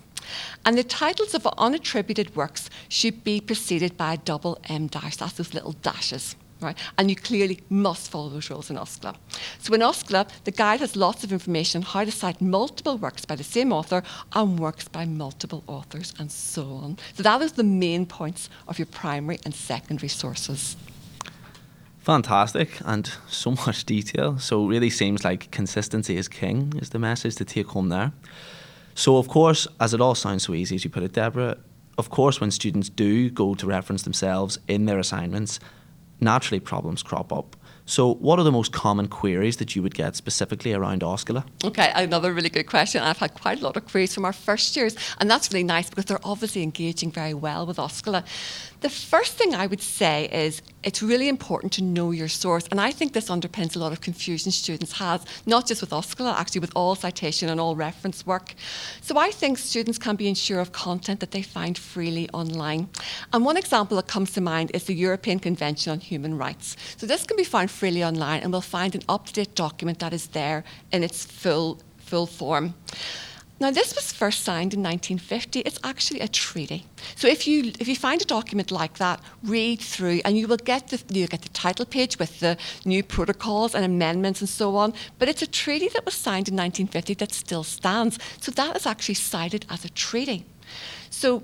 And 0.64 0.78
the 0.78 0.84
titles 0.84 1.34
of 1.34 1.42
unattributed 1.58 2.36
works 2.36 2.70
should 2.88 3.25
be 3.25 3.40
preceded 3.40 3.96
by 3.96 4.14
a 4.14 4.18
double 4.18 4.58
M 4.68 4.86
dash. 4.86 5.16
That's 5.16 5.32
those 5.32 5.52
little 5.52 5.72
dashes. 5.72 6.36
Right? 6.60 6.78
And 6.96 7.10
you 7.10 7.16
clearly 7.16 7.60
must 7.68 8.10
follow 8.10 8.30
those 8.30 8.48
rules 8.48 8.70
in 8.70 8.76
OSCLA. 8.76 9.14
So 9.58 9.75
in 9.75 9.80
OSCLA, 9.80 10.28
the 10.44 10.50
guide 10.50 10.80
has 10.80 10.96
lots 10.96 11.22
of 11.22 11.32
information 11.32 11.82
on 11.82 11.86
how 11.86 12.04
to 12.04 12.10
cite 12.10 12.40
multiple 12.40 12.96
works 12.96 13.26
by 13.26 13.36
the 13.36 13.44
same 13.44 13.72
author 13.72 14.02
and 14.32 14.58
works 14.58 14.88
by 14.88 15.04
multiple 15.04 15.62
authors 15.66 16.14
and 16.18 16.32
so 16.32 16.62
on. 16.62 16.98
So 17.14 17.22
that 17.22 17.42
is 17.42 17.52
the 17.52 17.64
main 17.64 18.06
points 18.06 18.48
of 18.68 18.78
your 18.78 18.86
primary 18.86 19.38
and 19.44 19.54
secondary 19.54 20.08
sources. 20.08 20.76
Fantastic 22.06 22.80
and 22.84 23.10
so 23.28 23.50
much 23.66 23.84
detail. 23.84 24.38
So 24.38 24.64
it 24.64 24.68
really 24.68 24.90
seems 24.90 25.25
like 25.25 25.50
consistency 25.50 26.16
is 26.16 26.28
king 26.28 26.72
is 26.80 26.90
the 26.90 27.00
message 27.00 27.34
to 27.36 27.44
take 27.44 27.66
home 27.66 27.88
there. 27.88 28.12
So 28.94 29.16
of 29.16 29.28
course, 29.28 29.66
as 29.80 29.92
it 29.92 30.00
all 30.00 30.14
sounds 30.14 30.44
so 30.44 30.54
easy 30.54 30.76
as 30.76 30.84
you 30.84 30.90
put 30.90 31.02
it, 31.02 31.12
Deborah, 31.12 31.58
of 31.98 32.08
course 32.08 32.40
when 32.40 32.50
students 32.50 32.88
do 32.88 33.28
go 33.28 33.54
to 33.54 33.66
reference 33.66 34.04
themselves 34.04 34.58
in 34.68 34.86
their 34.86 34.98
assignments, 34.98 35.58
naturally 36.20 36.61
problems 36.61 37.02
crop 37.02 37.32
up. 37.32 37.56
So, 37.88 38.14
what 38.14 38.40
are 38.40 38.43
the 38.43 38.50
most 38.50 38.73
common 38.73 39.07
queries 39.07 39.59
that 39.59 39.76
you 39.76 39.83
would 39.83 39.95
get 39.95 40.16
specifically 40.16 40.73
around 40.73 41.02
OSCLA? 41.02 41.45
Okay, 41.62 41.93
another 41.95 42.33
really 42.33 42.49
good 42.49 42.66
question. 42.66 43.00
I've 43.00 43.19
had 43.19 43.35
quite 43.35 43.61
a 43.61 43.64
lot 43.64 43.76
of 43.76 43.87
queries 43.87 44.12
from 44.12 44.25
our 44.25 44.33
first 44.33 44.75
years, 44.75 44.97
and 45.21 45.31
that's 45.31 45.52
really 45.52 45.62
nice 45.62 45.88
because 45.88 46.07
they're 46.07 46.19
obviously 46.25 46.64
engaging 46.64 47.12
very 47.12 47.33
well 47.33 47.64
with 47.64 47.76
OSCLA. 47.76 48.25
The 48.81 48.90
first 48.90 49.35
thing 49.35 49.55
I 49.55 49.69
would 49.69 49.81
say 49.81 50.28
is 50.33 50.62
it's 50.83 51.00
really 51.00 51.28
important 51.28 51.73
to 51.75 51.83
know 51.83 52.11
your 52.11 52.28
source, 52.28 52.66
and 52.73 52.81
I 52.81 52.90
think 52.90 53.12
this 53.12 53.28
underpins 53.28 53.76
a 53.76 53.78
lot 53.78 53.93
of 53.93 54.00
confusion 54.00 54.50
students 54.50 54.99
have, 54.99 55.25
not 55.47 55.66
just 55.69 55.81
with 55.81 55.90
OSCLA, 55.90 56.35
actually 56.35 56.62
with 56.62 56.73
all 56.75 56.97
citation 56.97 57.49
and 57.49 57.61
all 57.61 57.76
reference 57.76 58.26
work. 58.26 58.55
So 59.00 59.16
I 59.16 59.31
think 59.31 59.59
students 59.59 59.97
can 59.99 60.16
be 60.16 60.28
ensured 60.28 60.61
of 60.61 60.73
content 60.73 61.21
that 61.21 61.31
they 61.31 61.43
find 61.43 61.78
freely 61.78 62.28
online. 62.31 62.88
And 63.33 63.45
one 63.45 63.57
example 63.57 63.97
that 63.99 64.09
comes 64.09 64.33
to 64.33 64.40
mind 64.40 64.73
is 64.75 64.85
the 64.85 64.95
European 64.95 65.38
Convention 65.38 65.93
on 65.93 66.00
Human 66.00 66.37
Rights. 66.37 66.76
So 66.97 67.07
this 67.07 67.23
can 67.25 67.37
be 67.37 67.45
found 67.45 67.71
freely 67.76 68.02
online, 68.02 68.42
and 68.42 68.52
we'll 68.52 68.71
find 68.78 68.95
an 68.95 69.02
up-to-date 69.09 69.54
document 69.54 69.99
that 69.99 70.12
is 70.12 70.28
there 70.28 70.64
in 70.92 71.02
its 71.02 71.25
full 71.25 71.78
full 71.99 72.26
form. 72.26 72.75
Now, 73.59 73.71
this 73.71 73.95
was 73.95 74.12
first 74.12 74.45
signed 74.45 74.75
in 74.75 74.83
1950. 74.83 75.61
It's 75.61 75.78
actually 75.83 76.21
a 76.21 76.28
treaty. 76.28 76.85
So, 77.14 77.26
if 77.26 77.47
you 77.47 77.73
if 77.80 77.88
you 77.88 77.97
find 77.97 78.21
a 78.21 78.26
document 78.26 78.71
like 78.71 78.99
that, 78.99 79.18
read 79.42 79.80
through, 79.80 80.21
and 80.25 80.37
you 80.37 80.47
will 80.47 80.59
get 80.59 80.88
the 80.88 80.99
you 81.09 81.26
get 81.26 81.42
the 81.42 81.49
title 81.49 81.87
page 81.87 82.18
with 82.18 82.40
the 82.40 82.59
new 82.85 83.02
protocols 83.02 83.75
and 83.75 83.85
amendments 83.85 84.40
and 84.40 84.49
so 84.49 84.76
on. 84.76 84.92
But 85.18 85.28
it's 85.28 85.42
a 85.42 85.47
treaty 85.47 85.88
that 85.88 86.04
was 86.04 86.14
signed 86.14 86.49
in 86.49 86.54
1950 86.54 87.14
that 87.14 87.33
still 87.33 87.64
stands. 87.64 88.18
So 88.40 88.52
that 88.52 88.76
is 88.76 88.87
actually 88.87 89.14
cited 89.14 89.64
as 89.71 89.85
a 89.85 89.88
treaty. 89.88 90.45
So 91.09 91.42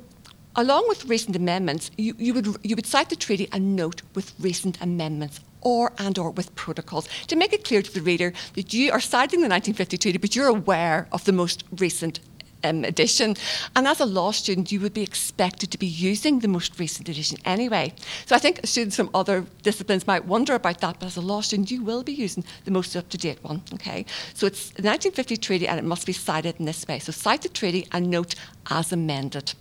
along 0.55 0.85
with 0.89 1.07
recent 1.07 1.35
amendments, 1.35 1.91
you, 1.97 2.15
you, 2.19 2.35
would, 2.35 2.47
you 2.62 2.77
would 2.77 2.87
cite 2.87 3.09
the 3.09 3.17
treaty 3.17 3.49
and 3.53 3.75
note 3.75 4.03
with 4.15 4.35
recent 4.39 4.81
amendments 4.83 5.41
or 5.62 5.92
and 5.99 6.19
or 6.19 6.31
with 6.31 6.54
protocols 6.54 7.09
to 7.28 7.37
make 7.37 7.52
it 7.52 7.64
clear 7.64 7.83
to 7.83 7.92
the 7.92 8.02
reader 8.02 8.33
that 8.54 8.73
you 8.73 8.92
are 8.92 9.00
citing 9.00 9.40
the 9.40 9.49
1950 9.49 9.99
treaty, 9.99 10.19
but 10.19 10.37
you're 10.37 10.49
aware 10.49 11.09
of 11.12 11.25
the 11.25 11.33
most 11.33 11.64
recent 11.78 12.21
um, 12.64 12.85
edition. 12.85 13.37
And 13.75 13.87
as 13.87 14.00
a 14.00 14.04
law 14.04 14.31
student, 14.31 14.73
you 14.73 14.81
would 14.81 14.95
be 14.95 15.02
expected 15.02 15.71
to 15.71 15.78
be 15.78 15.87
using 15.87 16.40
the 16.40 16.49
most 16.49 16.78
recent 16.78 17.09
edition 17.09 17.38
anyway. 17.45 17.92
So 18.26 18.37
I 18.37 18.38
think 18.38 18.61
students 18.64 18.97
from 18.97 19.11
other 19.14 19.47
disciplines 19.62 20.07
might 20.07 20.25
wonder 20.25 20.54
about 20.54 20.81
that, 20.81 20.99
but 20.99 21.07
as 21.07 21.16
a 21.16 21.21
law 21.21 21.40
student, 21.40 21.71
you 21.71 21.83
will 21.83 22.02
be 22.02 22.12
using 22.12 22.45
the 22.64 22.71
most 22.71 22.97
up 22.97 23.09
to 23.11 23.19
date 23.19 23.42
one. 23.42 23.62
Okay. 23.75 24.04
So 24.35 24.47
it's 24.47 24.71
the 24.71 24.83
1950 24.83 25.37
treaty 25.37 25.69
and 25.69 25.78
it 25.78 25.85
must 25.85 26.07
be 26.07 26.12
cited 26.12 26.57
in 26.59 26.66
this 26.66 26.87
way. 26.87 26.99
So 26.99 27.12
cite 27.12 27.42
the 27.42 27.49
treaty 27.49 27.87
and 27.92 28.11
note 28.11 28.35
as 28.71 28.92
amended. 28.92 29.54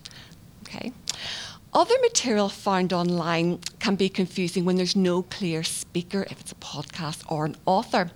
Okay. 0.63 0.93
Other 1.73 1.95
material 2.01 2.49
found 2.49 2.91
online 2.91 3.59
can 3.79 3.95
be 3.95 4.09
confusing 4.09 4.65
when 4.65 4.75
there's 4.75 4.95
no 4.95 5.23
clear 5.23 5.63
speaker, 5.63 6.27
if 6.29 6.41
it's 6.41 6.51
a 6.51 6.55
podcast 6.55 7.23
or 7.31 7.45
an 7.45 7.55
author. 7.65 8.11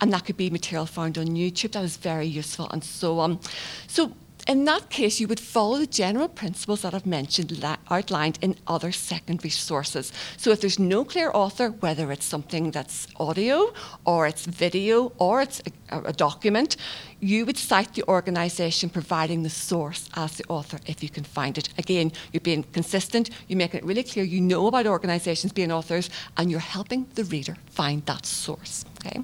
And 0.00 0.12
that 0.12 0.26
could 0.26 0.36
be 0.36 0.50
material 0.50 0.84
found 0.84 1.16
on 1.16 1.28
YouTube 1.28 1.72
that 1.72 1.84
is 1.84 1.96
very 1.96 2.26
useful 2.26 2.68
and 2.70 2.84
so 2.84 3.18
on. 3.18 3.40
So 3.86 4.12
in 4.48 4.64
that 4.64 4.88
case, 4.88 5.20
you 5.20 5.28
would 5.28 5.38
follow 5.38 5.76
the 5.76 5.86
general 5.86 6.26
principles 6.26 6.80
that 6.80 6.94
I've 6.94 7.04
mentioned 7.04 7.62
outlined 7.90 8.38
in 8.40 8.56
other 8.66 8.92
secondary 8.92 9.50
sources. 9.50 10.10
So 10.38 10.50
if 10.50 10.62
there's 10.62 10.78
no 10.78 11.04
clear 11.04 11.30
author, 11.34 11.68
whether 11.68 12.10
it's 12.10 12.24
something 12.24 12.70
that's 12.70 13.06
audio 13.20 13.74
or 14.06 14.26
it's 14.26 14.46
video 14.46 15.12
or 15.18 15.42
it's 15.42 15.60
a, 15.90 16.00
a 16.00 16.12
document, 16.14 16.76
you 17.20 17.44
would 17.44 17.58
cite 17.58 17.92
the 17.94 18.04
organisation 18.08 18.88
providing 18.88 19.42
the 19.42 19.50
source 19.50 20.08
as 20.14 20.38
the 20.38 20.44
author 20.48 20.78
if 20.86 21.02
you 21.02 21.10
can 21.10 21.24
find 21.24 21.58
it. 21.58 21.68
Again, 21.76 22.10
you're 22.32 22.40
being 22.40 22.62
consistent, 22.62 23.28
you're 23.48 23.58
making 23.58 23.80
it 23.80 23.84
really 23.84 24.02
clear 24.02 24.24
you 24.24 24.40
know 24.40 24.66
about 24.66 24.86
organisations 24.86 25.52
being 25.52 25.70
authors, 25.70 26.08
and 26.38 26.50
you're 26.50 26.60
helping 26.60 27.06
the 27.16 27.24
reader 27.24 27.56
find 27.66 28.06
that 28.06 28.24
source. 28.24 28.86
Okay? 29.04 29.22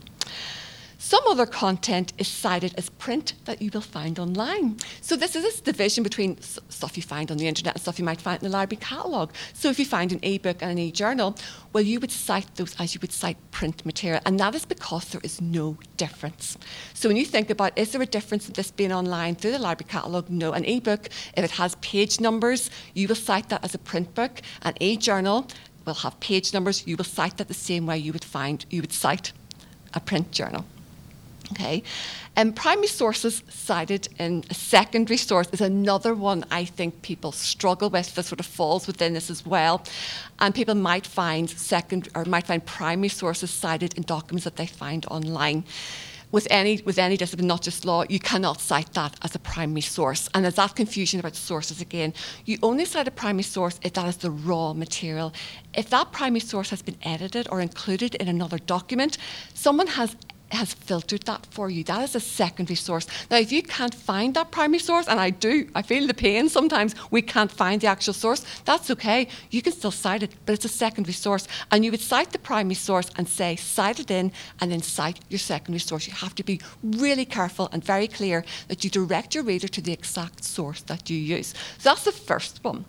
Some 1.04 1.26
other 1.26 1.44
content 1.44 2.14
is 2.16 2.28
cited 2.28 2.72
as 2.78 2.88
print 2.88 3.34
that 3.44 3.60
you 3.60 3.70
will 3.74 3.82
find 3.82 4.18
online. 4.18 4.78
So 5.02 5.16
this 5.16 5.36
is 5.36 5.42
this 5.42 5.60
division 5.60 6.02
between 6.02 6.40
stuff 6.40 6.96
you 6.96 7.02
find 7.02 7.30
on 7.30 7.36
the 7.36 7.46
internet 7.46 7.74
and 7.74 7.82
stuff 7.82 7.98
you 7.98 8.06
might 8.06 8.22
find 8.22 8.42
in 8.42 8.50
the 8.50 8.56
library 8.56 8.80
catalogue. 8.80 9.30
So 9.52 9.68
if 9.68 9.78
you 9.78 9.84
find 9.84 10.12
an 10.12 10.24
e-book 10.24 10.62
and 10.62 10.70
an 10.70 10.78
e-journal, 10.78 11.36
well, 11.74 11.84
you 11.84 12.00
would 12.00 12.10
cite 12.10 12.56
those 12.56 12.74
as 12.80 12.94
you 12.94 13.00
would 13.02 13.12
cite 13.12 13.36
print 13.50 13.84
material, 13.84 14.22
and 14.24 14.40
that 14.40 14.54
is 14.54 14.64
because 14.64 15.10
there 15.10 15.20
is 15.22 15.42
no 15.42 15.76
difference. 15.98 16.56
So 16.94 17.10
when 17.10 17.18
you 17.18 17.26
think 17.26 17.50
about, 17.50 17.78
is 17.78 17.92
there 17.92 18.00
a 18.00 18.06
difference 18.06 18.46
in 18.46 18.54
this 18.54 18.70
being 18.70 18.90
online 18.90 19.34
through 19.34 19.52
the 19.52 19.58
library 19.58 19.90
catalogue? 19.90 20.30
No. 20.30 20.52
An 20.52 20.64
e-book, 20.64 21.10
if 21.36 21.44
it 21.44 21.50
has 21.50 21.74
page 21.82 22.18
numbers, 22.18 22.70
you 22.94 23.08
will 23.08 23.14
cite 23.14 23.50
that 23.50 23.62
as 23.62 23.74
a 23.74 23.78
print 23.78 24.14
book. 24.14 24.40
An 24.62 24.72
e-journal 24.80 25.48
will 25.84 25.92
have 25.96 26.18
page 26.20 26.54
numbers. 26.54 26.86
You 26.86 26.96
will 26.96 27.04
cite 27.04 27.36
that 27.36 27.48
the 27.48 27.52
same 27.52 27.84
way 27.84 27.98
you 27.98 28.14
would 28.14 28.24
find 28.24 28.64
you 28.70 28.80
would 28.80 28.94
cite 28.94 29.32
a 29.92 30.00
print 30.00 30.32
journal. 30.32 30.64
Okay, 31.52 31.82
and 32.36 32.56
primary 32.56 32.88
sources 32.88 33.42
cited 33.48 34.08
in 34.18 34.44
a 34.50 34.54
secondary 34.54 35.18
source 35.18 35.48
is 35.52 35.60
another 35.60 36.14
one 36.14 36.44
I 36.50 36.64
think 36.64 37.02
people 37.02 37.32
struggle 37.32 37.90
with 37.90 38.14
that 38.14 38.24
sort 38.24 38.40
of 38.40 38.46
falls 38.46 38.86
within 38.86 39.12
this 39.12 39.30
as 39.30 39.44
well. 39.46 39.84
And 40.40 40.54
people 40.54 40.74
might 40.74 41.06
find 41.06 41.48
second 41.48 42.08
or 42.14 42.24
might 42.24 42.46
find 42.46 42.64
primary 42.64 43.10
sources 43.10 43.50
cited 43.50 43.94
in 43.94 44.02
documents 44.04 44.44
that 44.44 44.56
they 44.56 44.66
find 44.66 45.06
online. 45.06 45.64
With 46.32 46.48
any 46.50 46.82
with 46.84 46.98
any 46.98 47.16
discipline, 47.16 47.46
not 47.46 47.62
just 47.62 47.84
law, 47.84 48.04
you 48.08 48.18
cannot 48.18 48.60
cite 48.60 48.92
that 48.94 49.14
as 49.22 49.36
a 49.36 49.38
primary 49.38 49.82
source. 49.82 50.28
And 50.34 50.44
there's 50.44 50.56
that 50.56 50.74
confusion 50.74 51.20
about 51.20 51.36
sources 51.36 51.80
again. 51.80 52.12
You 52.44 52.58
only 52.60 52.86
cite 52.86 53.06
a 53.06 53.12
primary 53.12 53.44
source 53.44 53.78
if 53.84 53.92
that 53.92 54.08
is 54.08 54.16
the 54.16 54.32
raw 54.32 54.72
material. 54.72 55.32
If 55.74 55.90
that 55.90 56.10
primary 56.10 56.40
source 56.40 56.70
has 56.70 56.82
been 56.82 56.96
edited 57.02 57.46
or 57.52 57.60
included 57.60 58.16
in 58.16 58.26
another 58.26 58.58
document, 58.58 59.18
someone 59.54 59.86
has 59.86 60.16
has 60.54 60.74
filtered 60.74 61.22
that 61.22 61.46
for 61.50 61.70
you. 61.70 61.84
That 61.84 62.02
is 62.02 62.14
a 62.14 62.20
secondary 62.20 62.76
source. 62.76 63.06
Now, 63.30 63.38
if 63.38 63.52
you 63.52 63.62
can't 63.62 63.94
find 63.94 64.34
that 64.34 64.50
primary 64.50 64.78
source, 64.78 65.06
and 65.08 65.20
I 65.20 65.30
do, 65.30 65.68
I 65.74 65.82
feel 65.82 66.06
the 66.06 66.14
pain 66.14 66.48
sometimes, 66.48 66.94
we 67.10 67.22
can't 67.22 67.50
find 67.50 67.80
the 67.80 67.86
actual 67.86 68.14
source, 68.14 68.44
that's 68.64 68.90
okay. 68.90 69.28
You 69.50 69.62
can 69.62 69.72
still 69.72 69.90
cite 69.90 70.22
it, 70.22 70.34
but 70.46 70.52
it's 70.52 70.64
a 70.64 70.68
secondary 70.68 71.14
source. 71.14 71.48
And 71.70 71.84
you 71.84 71.90
would 71.90 72.00
cite 72.00 72.32
the 72.32 72.38
primary 72.38 72.74
source 72.74 73.10
and 73.16 73.28
say, 73.28 73.56
cite 73.56 74.00
it 74.00 74.10
in, 74.10 74.32
and 74.60 74.70
then 74.70 74.82
cite 74.82 75.20
your 75.28 75.38
secondary 75.38 75.80
source. 75.80 76.06
You 76.06 76.14
have 76.14 76.34
to 76.36 76.44
be 76.44 76.60
really 76.82 77.24
careful 77.24 77.68
and 77.72 77.84
very 77.84 78.08
clear 78.08 78.44
that 78.68 78.84
you 78.84 78.90
direct 78.90 79.34
your 79.34 79.44
reader 79.44 79.68
to 79.68 79.80
the 79.80 79.92
exact 79.92 80.44
source 80.44 80.82
that 80.82 81.10
you 81.10 81.16
use. 81.16 81.54
So 81.78 81.90
that's 81.90 82.04
the 82.04 82.12
first 82.12 82.62
one. 82.62 82.84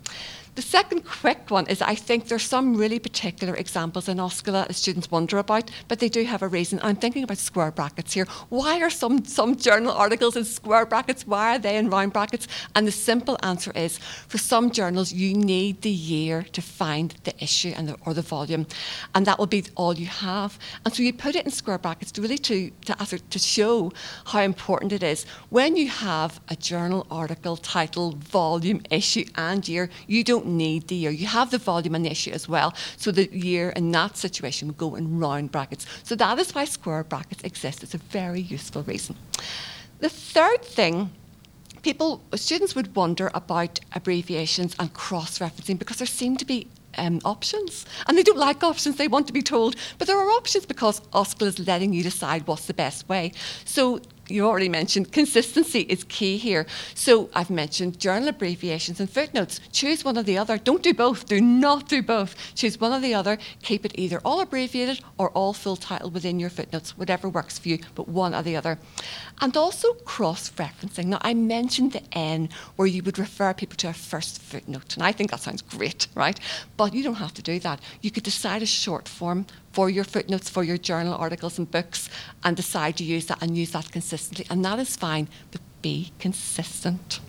The 0.56 0.62
second 0.62 1.04
quick 1.04 1.50
one 1.50 1.66
is 1.66 1.82
I 1.82 1.94
think 1.94 2.28
there's 2.28 2.42
some 2.42 2.78
really 2.78 2.98
particular 2.98 3.54
examples 3.54 4.08
in 4.08 4.16
OSCLA 4.16 4.66
that 4.66 4.74
students 4.74 5.10
wonder 5.10 5.36
about, 5.36 5.70
but 5.86 5.98
they 5.98 6.08
do 6.08 6.24
have 6.24 6.40
a 6.40 6.48
reason. 6.48 6.80
I'm 6.82 6.96
thinking 6.96 7.22
about 7.22 7.36
square 7.36 7.70
brackets 7.70 8.14
here. 8.14 8.26
Why 8.48 8.80
are 8.80 8.88
some, 8.88 9.26
some 9.26 9.56
journal 9.56 9.92
articles 9.92 10.34
in 10.34 10.44
square 10.46 10.86
brackets? 10.86 11.26
Why 11.26 11.56
are 11.56 11.58
they 11.58 11.76
in 11.76 11.90
round 11.90 12.14
brackets? 12.14 12.48
And 12.74 12.86
the 12.86 12.92
simple 12.92 13.38
answer 13.42 13.70
is 13.72 13.98
for 14.28 14.38
some 14.38 14.70
journals, 14.70 15.12
you 15.12 15.34
need 15.34 15.82
the 15.82 15.90
year 15.90 16.42
to 16.52 16.62
find 16.62 17.14
the 17.24 17.34
issue 17.44 17.74
and 17.76 17.88
the, 17.88 17.96
or 18.06 18.14
the 18.14 18.22
volume, 18.22 18.66
and 19.14 19.26
that 19.26 19.38
will 19.38 19.46
be 19.46 19.62
all 19.74 19.92
you 19.92 20.06
have. 20.06 20.58
And 20.86 20.94
so 20.94 21.02
you 21.02 21.12
put 21.12 21.36
it 21.36 21.44
in 21.44 21.50
square 21.50 21.76
brackets 21.76 22.12
to 22.12 22.22
really 22.22 22.38
to, 22.38 22.70
to, 22.86 23.18
to 23.18 23.38
show 23.38 23.92
how 24.24 24.40
important 24.40 24.92
it 24.92 25.02
is. 25.02 25.26
When 25.50 25.76
you 25.76 25.90
have 25.90 26.40
a 26.48 26.56
journal 26.56 27.06
article 27.10 27.58
title, 27.58 28.12
volume, 28.12 28.80
issue, 28.90 29.26
and 29.34 29.68
year, 29.68 29.90
you 30.06 30.24
don't 30.24 30.45
need 30.46 30.88
the 30.88 30.94
year. 30.94 31.10
You 31.10 31.26
have 31.26 31.50
the 31.50 31.58
volume 31.58 31.94
and 31.94 32.06
issue 32.06 32.30
as 32.30 32.48
well. 32.48 32.74
So 32.96 33.10
the 33.10 33.28
year 33.36 33.70
in 33.70 33.90
that 33.92 34.16
situation 34.16 34.68
would 34.68 34.78
go 34.78 34.94
in 34.94 35.18
round 35.18 35.52
brackets. 35.52 35.86
So 36.02 36.14
that 36.16 36.38
is 36.38 36.54
why 36.54 36.64
square 36.64 37.04
brackets 37.04 37.42
exist. 37.42 37.82
It's 37.82 37.94
a 37.94 37.98
very 37.98 38.40
useful 38.40 38.82
reason. 38.82 39.16
The 40.00 40.08
third 40.08 40.62
thing 40.62 41.10
people, 41.82 42.20
students 42.34 42.74
would 42.74 42.96
wonder 42.96 43.30
about 43.32 43.78
abbreviations 43.94 44.74
and 44.80 44.92
cross-referencing 44.92 45.78
because 45.78 45.98
there 45.98 46.06
seem 46.06 46.36
to 46.36 46.44
be 46.44 46.66
um, 46.98 47.20
options. 47.24 47.86
And 48.06 48.18
they 48.18 48.24
don't 48.24 48.38
like 48.38 48.64
options, 48.64 48.96
they 48.96 49.06
want 49.06 49.26
to 49.28 49.32
be 49.32 49.42
told. 49.42 49.76
But 49.98 50.08
there 50.08 50.18
are 50.18 50.30
options 50.30 50.66
because 50.66 51.00
OSCLA 51.12 51.46
is 51.46 51.58
letting 51.60 51.92
you 51.92 52.02
decide 52.02 52.46
what's 52.46 52.66
the 52.66 52.74
best 52.74 53.08
way. 53.08 53.32
So 53.64 54.00
you 54.28 54.46
already 54.46 54.68
mentioned 54.68 55.12
consistency 55.12 55.80
is 55.80 56.04
key 56.04 56.36
here. 56.36 56.66
So 56.94 57.30
I've 57.34 57.50
mentioned 57.50 58.00
journal 58.00 58.28
abbreviations 58.28 59.00
and 59.00 59.10
footnotes. 59.10 59.60
Choose 59.72 60.04
one 60.04 60.18
or 60.18 60.22
the 60.22 60.38
other. 60.38 60.58
Don't 60.58 60.82
do 60.82 60.92
both. 60.92 61.26
Do 61.26 61.40
not 61.40 61.88
do 61.88 62.02
both. 62.02 62.34
Choose 62.54 62.80
one 62.80 62.92
or 62.92 63.00
the 63.00 63.14
other. 63.14 63.38
Keep 63.62 63.84
it 63.84 63.92
either 63.96 64.20
all 64.24 64.40
abbreviated 64.40 65.00
or 65.18 65.30
all 65.30 65.52
full 65.52 65.76
title 65.76 66.10
within 66.10 66.40
your 66.40 66.50
footnotes, 66.50 66.96
whatever 66.98 67.28
works 67.28 67.58
for 67.58 67.68
you, 67.68 67.78
but 67.94 68.08
one 68.08 68.34
or 68.34 68.42
the 68.42 68.56
other. 68.56 68.78
And 69.40 69.56
also 69.56 69.92
cross 69.94 70.50
referencing. 70.50 71.06
Now, 71.06 71.18
I 71.20 71.34
mentioned 71.34 71.92
the 71.92 72.02
N 72.12 72.48
where 72.76 72.88
you 72.88 73.02
would 73.02 73.18
refer 73.18 73.54
people 73.54 73.76
to 73.78 73.88
a 73.88 73.92
first 73.92 74.40
footnote, 74.40 74.94
and 74.94 75.02
I 75.02 75.12
think 75.12 75.30
that 75.30 75.40
sounds 75.40 75.62
great, 75.62 76.08
right? 76.14 76.38
But 76.76 76.94
you 76.94 77.02
don't 77.02 77.14
have 77.14 77.34
to 77.34 77.42
do 77.42 77.58
that. 77.60 77.80
You 78.00 78.10
could 78.10 78.22
decide 78.24 78.62
a 78.62 78.66
short 78.66 79.08
form 79.08 79.46
for 79.76 79.90
your 79.90 80.04
footnotes 80.04 80.48
for 80.48 80.64
your 80.64 80.78
journal 80.78 81.14
articles 81.14 81.58
and 81.58 81.70
books 81.70 82.08
and 82.42 82.56
decide 82.56 82.96
to 82.96 83.04
use 83.04 83.26
that 83.26 83.42
and 83.42 83.58
use 83.58 83.72
that 83.72 83.92
consistently. 83.92 84.46
And 84.48 84.64
that 84.64 84.78
is 84.78 84.96
fine, 84.96 85.28
but 85.50 85.60
be 85.82 86.12
consistent. 86.18 87.20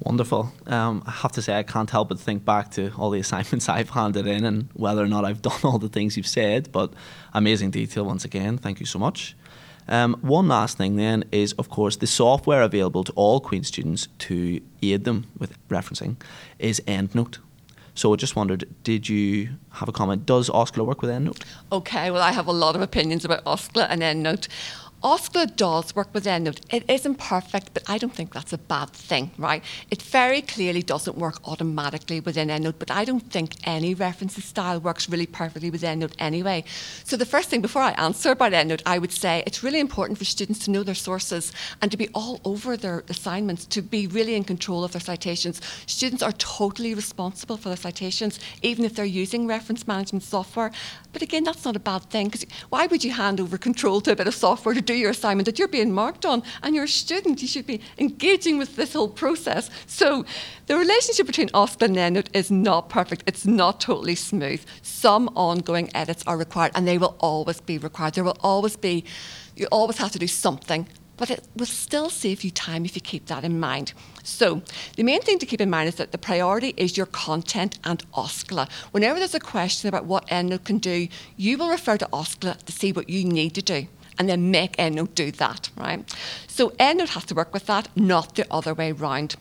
Wonderful. 0.00 0.52
Um, 0.66 1.04
I 1.06 1.12
have 1.12 1.30
to 1.32 1.42
say, 1.42 1.56
I 1.56 1.62
can't 1.62 1.88
help 1.90 2.08
but 2.08 2.18
think 2.18 2.44
back 2.44 2.72
to 2.72 2.90
all 2.98 3.10
the 3.10 3.20
assignments 3.20 3.68
I've 3.76 3.90
handed 3.90 4.26
in 4.26 4.44
and 4.44 4.68
whether 4.74 5.00
or 5.00 5.06
not 5.06 5.24
I've 5.24 5.40
done 5.40 5.60
all 5.62 5.78
the 5.78 5.88
things 5.88 6.16
you've 6.16 6.26
said. 6.26 6.72
But 6.72 6.92
amazing 7.32 7.70
detail 7.70 8.04
once 8.04 8.24
again. 8.24 8.58
Thank 8.58 8.80
you 8.80 8.86
so 8.86 8.98
much. 8.98 9.36
Um, 9.86 10.16
one 10.22 10.48
last 10.48 10.76
thing 10.76 10.96
then 10.96 11.24
is, 11.30 11.52
of 11.52 11.68
course, 11.68 11.94
the 11.94 12.08
software 12.08 12.62
available 12.62 13.04
to 13.04 13.12
all 13.12 13.38
Queen 13.38 13.62
students 13.62 14.08
to 14.26 14.60
aid 14.82 15.04
them 15.04 15.26
with 15.38 15.56
referencing 15.68 16.16
is 16.58 16.82
EndNote. 16.88 17.38
So 17.98 18.12
I 18.12 18.16
just 18.16 18.36
wondered, 18.36 18.64
did 18.84 19.08
you 19.08 19.48
have 19.72 19.88
a 19.88 19.92
comment? 19.92 20.24
Does 20.24 20.48
OSCLA 20.50 20.86
work 20.86 21.02
with 21.02 21.10
EndNote? 21.10 21.42
Okay, 21.72 22.12
well, 22.12 22.22
I 22.22 22.30
have 22.30 22.46
a 22.46 22.52
lot 22.52 22.76
of 22.76 22.80
opinions 22.80 23.24
about 23.24 23.44
OSCLA 23.44 23.88
and 23.90 24.02
EndNote. 24.02 24.46
OSCLA 25.02 25.54
does 25.54 25.94
work 25.94 26.08
with 26.12 26.24
EndNote. 26.24 26.60
It 26.74 26.84
isn't 26.90 27.18
perfect, 27.18 27.72
but 27.72 27.84
I 27.88 27.98
don't 27.98 28.12
think 28.12 28.34
that's 28.34 28.52
a 28.52 28.58
bad 28.58 28.90
thing, 28.90 29.30
right? 29.38 29.62
It 29.92 30.02
very 30.02 30.42
clearly 30.42 30.82
doesn't 30.82 31.16
work 31.16 31.38
automatically 31.44 32.18
within 32.18 32.48
EndNote, 32.48 32.80
but 32.80 32.90
I 32.90 33.04
don't 33.04 33.30
think 33.30 33.54
any 33.62 33.94
references 33.94 34.44
style 34.44 34.80
works 34.80 35.08
really 35.08 35.26
perfectly 35.26 35.70
with 35.70 35.82
EndNote 35.82 36.14
anyway. 36.18 36.64
So 37.04 37.16
the 37.16 37.24
first 37.24 37.48
thing, 37.48 37.60
before 37.60 37.82
I 37.82 37.92
answer 37.92 38.32
about 38.32 38.50
EndNote, 38.50 38.82
I 38.86 38.98
would 38.98 39.12
say 39.12 39.44
it's 39.46 39.62
really 39.62 39.78
important 39.78 40.18
for 40.18 40.24
students 40.24 40.64
to 40.64 40.72
know 40.72 40.82
their 40.82 40.96
sources 40.96 41.52
and 41.80 41.92
to 41.92 41.96
be 41.96 42.08
all 42.12 42.40
over 42.44 42.76
their 42.76 43.04
assignments, 43.08 43.66
to 43.66 43.82
be 43.82 44.08
really 44.08 44.34
in 44.34 44.42
control 44.42 44.82
of 44.82 44.90
their 44.90 45.00
citations. 45.00 45.60
Students 45.86 46.24
are 46.24 46.32
totally 46.32 46.92
responsible 46.92 47.56
for 47.56 47.68
their 47.68 47.76
citations, 47.76 48.40
even 48.62 48.84
if 48.84 48.96
they're 48.96 49.04
using 49.04 49.46
reference 49.46 49.86
management 49.86 50.24
software. 50.24 50.72
But 51.12 51.22
again, 51.22 51.44
that's 51.44 51.64
not 51.64 51.76
a 51.76 51.80
bad 51.80 52.02
thing, 52.10 52.26
because 52.26 52.44
why 52.68 52.86
would 52.86 53.04
you 53.04 53.12
hand 53.12 53.40
over 53.40 53.56
control 53.58 54.00
to 54.00 54.10
a 54.10 54.16
bit 54.16 54.26
of 54.26 54.34
software 54.34 54.74
to 54.74 54.87
do 54.88 54.94
your 54.94 55.10
assignment 55.10 55.44
that 55.44 55.58
you're 55.58 55.68
being 55.68 55.92
marked 55.92 56.24
on 56.24 56.42
and 56.62 56.74
you're 56.74 56.84
a 56.84 56.88
student. 56.88 57.42
You 57.42 57.48
should 57.48 57.66
be 57.66 57.80
engaging 57.98 58.56
with 58.56 58.76
this 58.76 58.94
whole 58.94 59.08
process. 59.08 59.68
So 59.86 60.24
the 60.66 60.76
relationship 60.78 61.26
between 61.26 61.50
OSCLA 61.50 61.86
and 61.88 61.96
EndNote 61.96 62.30
is 62.32 62.50
not 62.50 62.88
perfect. 62.88 63.22
It's 63.26 63.44
not 63.46 63.80
totally 63.80 64.14
smooth. 64.14 64.64
Some 64.82 65.28
ongoing 65.36 65.90
edits 65.94 66.24
are 66.26 66.38
required 66.38 66.72
and 66.74 66.88
they 66.88 66.96
will 66.96 67.16
always 67.20 67.60
be 67.60 67.76
required. 67.76 68.14
There 68.14 68.24
will 68.24 68.38
always 68.40 68.76
be, 68.76 69.04
you 69.56 69.66
always 69.70 69.98
have 69.98 70.12
to 70.12 70.18
do 70.18 70.26
something 70.26 70.88
but 71.18 71.32
it 71.32 71.42
will 71.56 71.66
still 71.66 72.10
save 72.10 72.44
you 72.44 72.50
time 72.52 72.84
if 72.84 72.94
you 72.94 73.00
keep 73.02 73.26
that 73.26 73.42
in 73.42 73.58
mind. 73.58 73.92
So, 74.22 74.62
the 74.94 75.02
main 75.02 75.20
thing 75.20 75.40
to 75.40 75.46
keep 75.46 75.60
in 75.60 75.68
mind 75.68 75.88
is 75.88 75.96
that 75.96 76.12
the 76.12 76.16
priority 76.16 76.74
is 76.76 76.96
your 76.96 77.06
content 77.06 77.76
and 77.82 78.08
OSCLA. 78.12 78.70
Whenever 78.92 79.18
there's 79.18 79.34
a 79.34 79.40
question 79.40 79.88
about 79.88 80.04
what 80.04 80.28
EndNote 80.28 80.62
can 80.62 80.78
do, 80.78 81.08
you 81.36 81.58
will 81.58 81.70
refer 81.70 81.96
to 81.96 82.08
OSCLA 82.12 82.62
to 82.62 82.70
see 82.70 82.92
what 82.92 83.10
you 83.10 83.24
need 83.24 83.52
to 83.56 83.62
do 83.62 83.88
and 84.18 84.28
then 84.28 84.50
make 84.50 84.76
EndNote 84.76 85.14
do 85.14 85.30
that, 85.32 85.70
right? 85.76 86.04
So 86.46 86.70
EndNote 86.70 87.10
has 87.10 87.24
to 87.26 87.34
work 87.34 87.52
with 87.52 87.66
that, 87.66 87.88
not 87.96 88.34
the 88.34 88.46
other 88.50 88.74
way 88.74 88.92
round. 88.92 89.36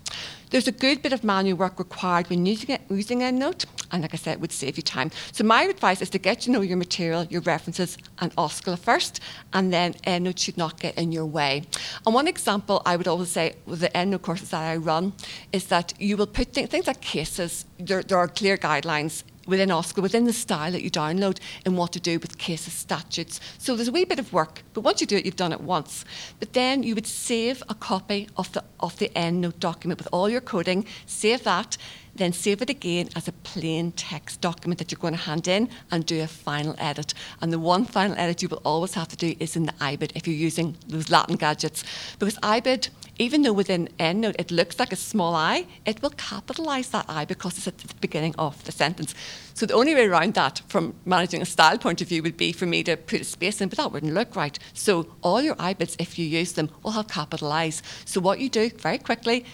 There's 0.49 0.67
a 0.67 0.71
good 0.71 1.01
bit 1.01 1.11
of 1.11 1.25
manual 1.25 1.57
work 1.57 1.77
required 1.77 2.29
when 2.29 2.45
using, 2.45 2.69
it, 2.69 2.81
using 2.89 3.19
EndNote, 3.19 3.65
and 3.91 4.01
like 4.01 4.13
I 4.13 4.17
said, 4.17 4.33
it 4.33 4.39
would 4.39 4.53
save 4.53 4.77
you 4.77 4.83
time. 4.83 5.11
So 5.33 5.43
my 5.43 5.63
advice 5.63 6.01
is 6.01 6.09
to 6.11 6.19
get 6.19 6.41
to 6.41 6.51
know 6.51 6.61
your 6.61 6.77
material, 6.77 7.25
your 7.25 7.41
references, 7.41 7.97
and 8.19 8.33
OSCLA 8.37 8.79
first, 8.79 9.19
and 9.51 9.73
then 9.73 9.93
EndNote 10.05 10.39
should 10.39 10.57
not 10.57 10.79
get 10.79 10.97
in 10.97 11.11
your 11.11 11.25
way. 11.25 11.63
And 12.05 12.15
one 12.15 12.27
example 12.27 12.81
I 12.85 12.95
would 12.95 13.09
always 13.09 13.29
say 13.29 13.55
with 13.65 13.81
the 13.81 13.89
EndNote 13.89 14.21
courses 14.21 14.51
that 14.51 14.61
I 14.61 14.77
run 14.77 15.13
is 15.51 15.65
that 15.65 15.93
you 15.99 16.15
will 16.15 16.27
put 16.27 16.53
th- 16.53 16.69
things 16.69 16.87
like 16.87 17.01
cases, 17.01 17.65
there, 17.77 18.03
there 18.03 18.17
are 18.17 18.29
clear 18.29 18.57
guidelines 18.57 19.23
within 19.47 19.69
OSCLA, 19.69 20.03
within 20.03 20.25
the 20.25 20.33
style 20.33 20.71
that 20.71 20.83
you 20.83 20.91
download, 20.91 21.39
and 21.65 21.77
what 21.77 21.93
to 21.93 21.99
do 21.99 22.19
with 22.19 22.37
cases, 22.37 22.73
statutes. 22.73 23.39
So 23.57 23.75
there's 23.75 23.87
a 23.87 23.91
wee 23.91 24.05
bit 24.05 24.19
of 24.19 24.33
work, 24.33 24.63
but 24.73 24.81
once 24.81 25.01
you 25.01 25.07
do 25.07 25.17
it, 25.17 25.25
you've 25.25 25.35
done 25.35 25.53
it 25.53 25.61
once. 25.61 26.05
But 26.39 26.53
then 26.53 26.83
you 26.83 26.95
would 26.95 27.07
save 27.07 27.63
a 27.69 27.73
copy 27.73 28.29
of 28.37 28.51
the 28.53 28.63
of 28.79 28.97
the 28.99 29.09
EndNote 29.09 29.59
document 29.59 29.99
with 29.99 30.07
all 30.11 30.29
your 30.29 30.41
coding, 30.41 30.85
save 31.05 31.43
that, 31.43 31.77
then 32.15 32.33
save 32.33 32.61
it 32.61 32.69
again 32.69 33.09
as 33.15 33.27
a 33.27 33.31
plain 33.31 33.91
text 33.91 34.41
document 34.41 34.79
that 34.79 34.91
you're 34.91 34.99
going 34.99 35.13
to 35.13 35.19
hand 35.19 35.47
in 35.47 35.69
and 35.91 36.05
do 36.05 36.21
a 36.21 36.27
final 36.27 36.75
edit. 36.77 37.13
And 37.41 37.51
the 37.51 37.59
one 37.59 37.85
final 37.85 38.17
edit 38.17 38.41
you 38.41 38.49
will 38.49 38.61
always 38.65 38.93
have 38.95 39.07
to 39.09 39.17
do 39.17 39.35
is 39.39 39.55
in 39.55 39.63
the 39.63 39.73
IBID 39.73 40.11
if 40.15 40.27
you're 40.27 40.35
using 40.35 40.77
those 40.87 41.09
Latin 41.09 41.35
gadgets. 41.35 41.83
Because 42.19 42.37
IBID 42.37 42.89
even 43.19 43.41
though 43.41 43.53
within 43.53 43.89
EndNote 43.99 44.35
it 44.39 44.51
looks 44.51 44.79
like 44.79 44.91
a 44.91 44.95
small 44.95 45.35
i, 45.35 45.65
it 45.85 46.01
will 46.01 46.11
capitalize 46.11 46.89
that 46.89 47.05
i 47.07 47.25
because 47.25 47.57
it's 47.57 47.67
at 47.67 47.77
the 47.77 47.93
beginning 48.01 48.35
of 48.37 48.63
the 48.65 48.71
sentence. 48.71 49.13
So 49.53 49.65
the 49.65 49.73
only 49.73 49.95
way 49.95 50.05
around 50.05 50.35
that 50.35 50.61
from 50.67 50.93
managing 51.05 51.41
a 51.41 51.45
style 51.45 51.77
point 51.77 52.01
of 52.01 52.07
view 52.07 52.21
would 52.21 52.37
be 52.37 52.51
for 52.51 52.65
me 52.65 52.83
to 52.83 52.95
put 52.95 53.21
a 53.21 53.23
space 53.23 53.59
in, 53.59 53.69
but 53.69 53.77
that 53.77 53.91
wouldn't 53.91 54.13
look 54.13 54.35
right. 54.35 54.57
So 54.73 55.07
all 55.21 55.41
your 55.41 55.55
ibids, 55.55 55.95
if 55.97 56.19
you 56.19 56.25
use 56.25 56.53
them, 56.53 56.69
will 56.83 56.91
have 56.91 57.07
capital 57.07 57.51
I's. 57.51 57.81
So 58.05 58.21
what 58.21 58.39
you 58.39 58.49
do 58.49 58.69
very 58.69 58.99
quickly 58.99 59.45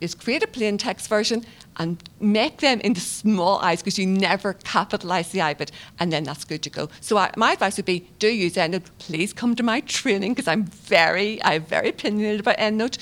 is 0.00 0.14
create 0.14 0.42
a 0.42 0.46
plain 0.46 0.78
text 0.78 1.08
version 1.08 1.44
and 1.76 2.02
make 2.20 2.58
them 2.58 2.80
into 2.80 3.00
small 3.00 3.58
i's 3.58 3.82
because 3.82 3.98
you 3.98 4.06
never 4.06 4.54
capitalize 4.64 5.30
the 5.30 5.40
ibid 5.40 5.70
and 5.98 6.12
then 6.12 6.24
that's 6.24 6.44
good 6.44 6.62
to 6.62 6.70
go. 6.70 6.88
So 7.00 7.16
I, 7.16 7.32
my 7.36 7.52
advice 7.52 7.76
would 7.76 7.86
be 7.86 8.08
do 8.18 8.28
use 8.28 8.54
endnote. 8.54 8.90
Please 8.98 9.32
come 9.32 9.54
to 9.56 9.62
my 9.62 9.80
training 9.80 10.34
because 10.34 10.48
i'm 10.48 10.64
very 10.64 11.42
i'm 11.42 11.64
very 11.64 11.90
opinionated 11.90 12.40
about 12.40 12.58
endnote. 12.58 12.98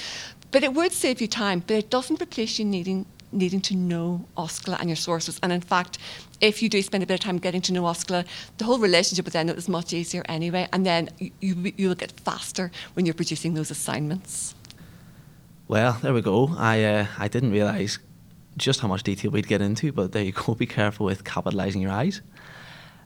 But 0.50 0.62
it 0.64 0.74
would 0.74 0.92
save 0.92 1.20
you 1.20 1.28
time 1.28 1.60
but 1.66 1.76
it 1.76 1.90
doesn't 1.90 2.20
replace 2.20 2.58
you 2.58 2.64
needing 2.64 3.06
needing 3.34 3.62
to 3.62 3.74
know 3.74 4.26
OSCLA 4.36 4.78
and 4.78 4.90
your 4.90 4.96
sources. 4.96 5.40
And 5.42 5.52
in 5.52 5.62
fact 5.62 5.98
if 6.42 6.60
you 6.60 6.68
do 6.68 6.82
spend 6.82 7.04
a 7.04 7.06
bit 7.06 7.14
of 7.14 7.20
time 7.20 7.38
getting 7.38 7.62
to 7.62 7.72
know 7.72 7.82
OSCLA, 7.84 8.26
the 8.58 8.64
whole 8.64 8.78
relationship 8.78 9.24
with 9.24 9.34
EndNote 9.34 9.56
is 9.56 9.68
much 9.68 9.92
easier 9.92 10.24
anyway, 10.28 10.68
and 10.72 10.84
then 10.84 11.08
you, 11.18 11.30
you, 11.40 11.72
you'll 11.76 11.94
get 11.94 12.10
faster 12.10 12.72
when 12.94 13.06
you're 13.06 13.14
producing 13.14 13.54
those 13.54 13.70
assignments. 13.70 14.56
Well, 15.72 15.98
there 16.02 16.12
we 16.12 16.20
go. 16.20 16.54
I 16.58 16.84
uh, 16.84 17.06
I 17.16 17.28
didn't 17.28 17.50
realise 17.50 17.98
just 18.58 18.80
how 18.80 18.88
much 18.88 19.04
detail 19.04 19.30
we'd 19.30 19.48
get 19.48 19.62
into, 19.62 19.90
but 19.90 20.12
there 20.12 20.22
you 20.22 20.32
go. 20.32 20.54
Be 20.64 20.66
careful 20.66 21.06
with 21.06 21.24
capitalising 21.24 21.80
your 21.80 21.90
eyes. 21.90 22.20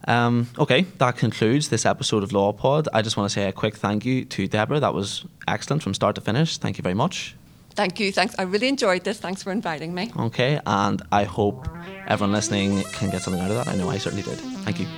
Um, 0.09 0.49
okay, 0.59 0.83
that 0.99 1.17
concludes 1.17 1.69
this 1.69 1.87
episode 1.87 2.25
of 2.25 2.33
Law 2.33 2.53
Pod. 2.53 2.89
I 2.93 3.03
just 3.03 3.17
want 3.17 3.31
to 3.31 3.33
say 3.33 3.47
a 3.47 3.53
quick 3.53 3.77
thank 3.77 4.05
you 4.05 4.25
to 4.25 4.49
Deborah. 4.49 4.81
That 4.81 4.95
was 4.95 5.25
excellent 5.47 5.85
from 5.85 5.95
start 5.95 6.17
to 6.17 6.21
finish. 6.21 6.59
Thank 6.59 6.77
you 6.77 6.83
very 6.83 6.97
much. 6.97 7.37
Thank 7.77 8.01
you. 8.01 8.11
Thanks. 8.11 8.35
I 8.37 8.43
really 8.43 8.67
enjoyed 8.67 9.05
this. 9.05 9.21
Thanks 9.21 9.45
for 9.45 9.53
inviting 9.53 9.95
me. 9.95 10.11
Okay, 10.19 10.61
and 10.67 11.01
I 11.13 11.23
hope 11.23 11.69
everyone 12.09 12.33
listening 12.33 12.83
can 12.83 13.11
get 13.11 13.23
something 13.23 13.41
out 13.41 13.53
of 13.53 13.59
that. 13.59 13.69
I 13.69 13.77
know 13.77 13.89
I 13.91 13.99
certainly 13.99 14.25
did. 14.25 14.41
Thank 14.65 14.81
you. 14.81 14.89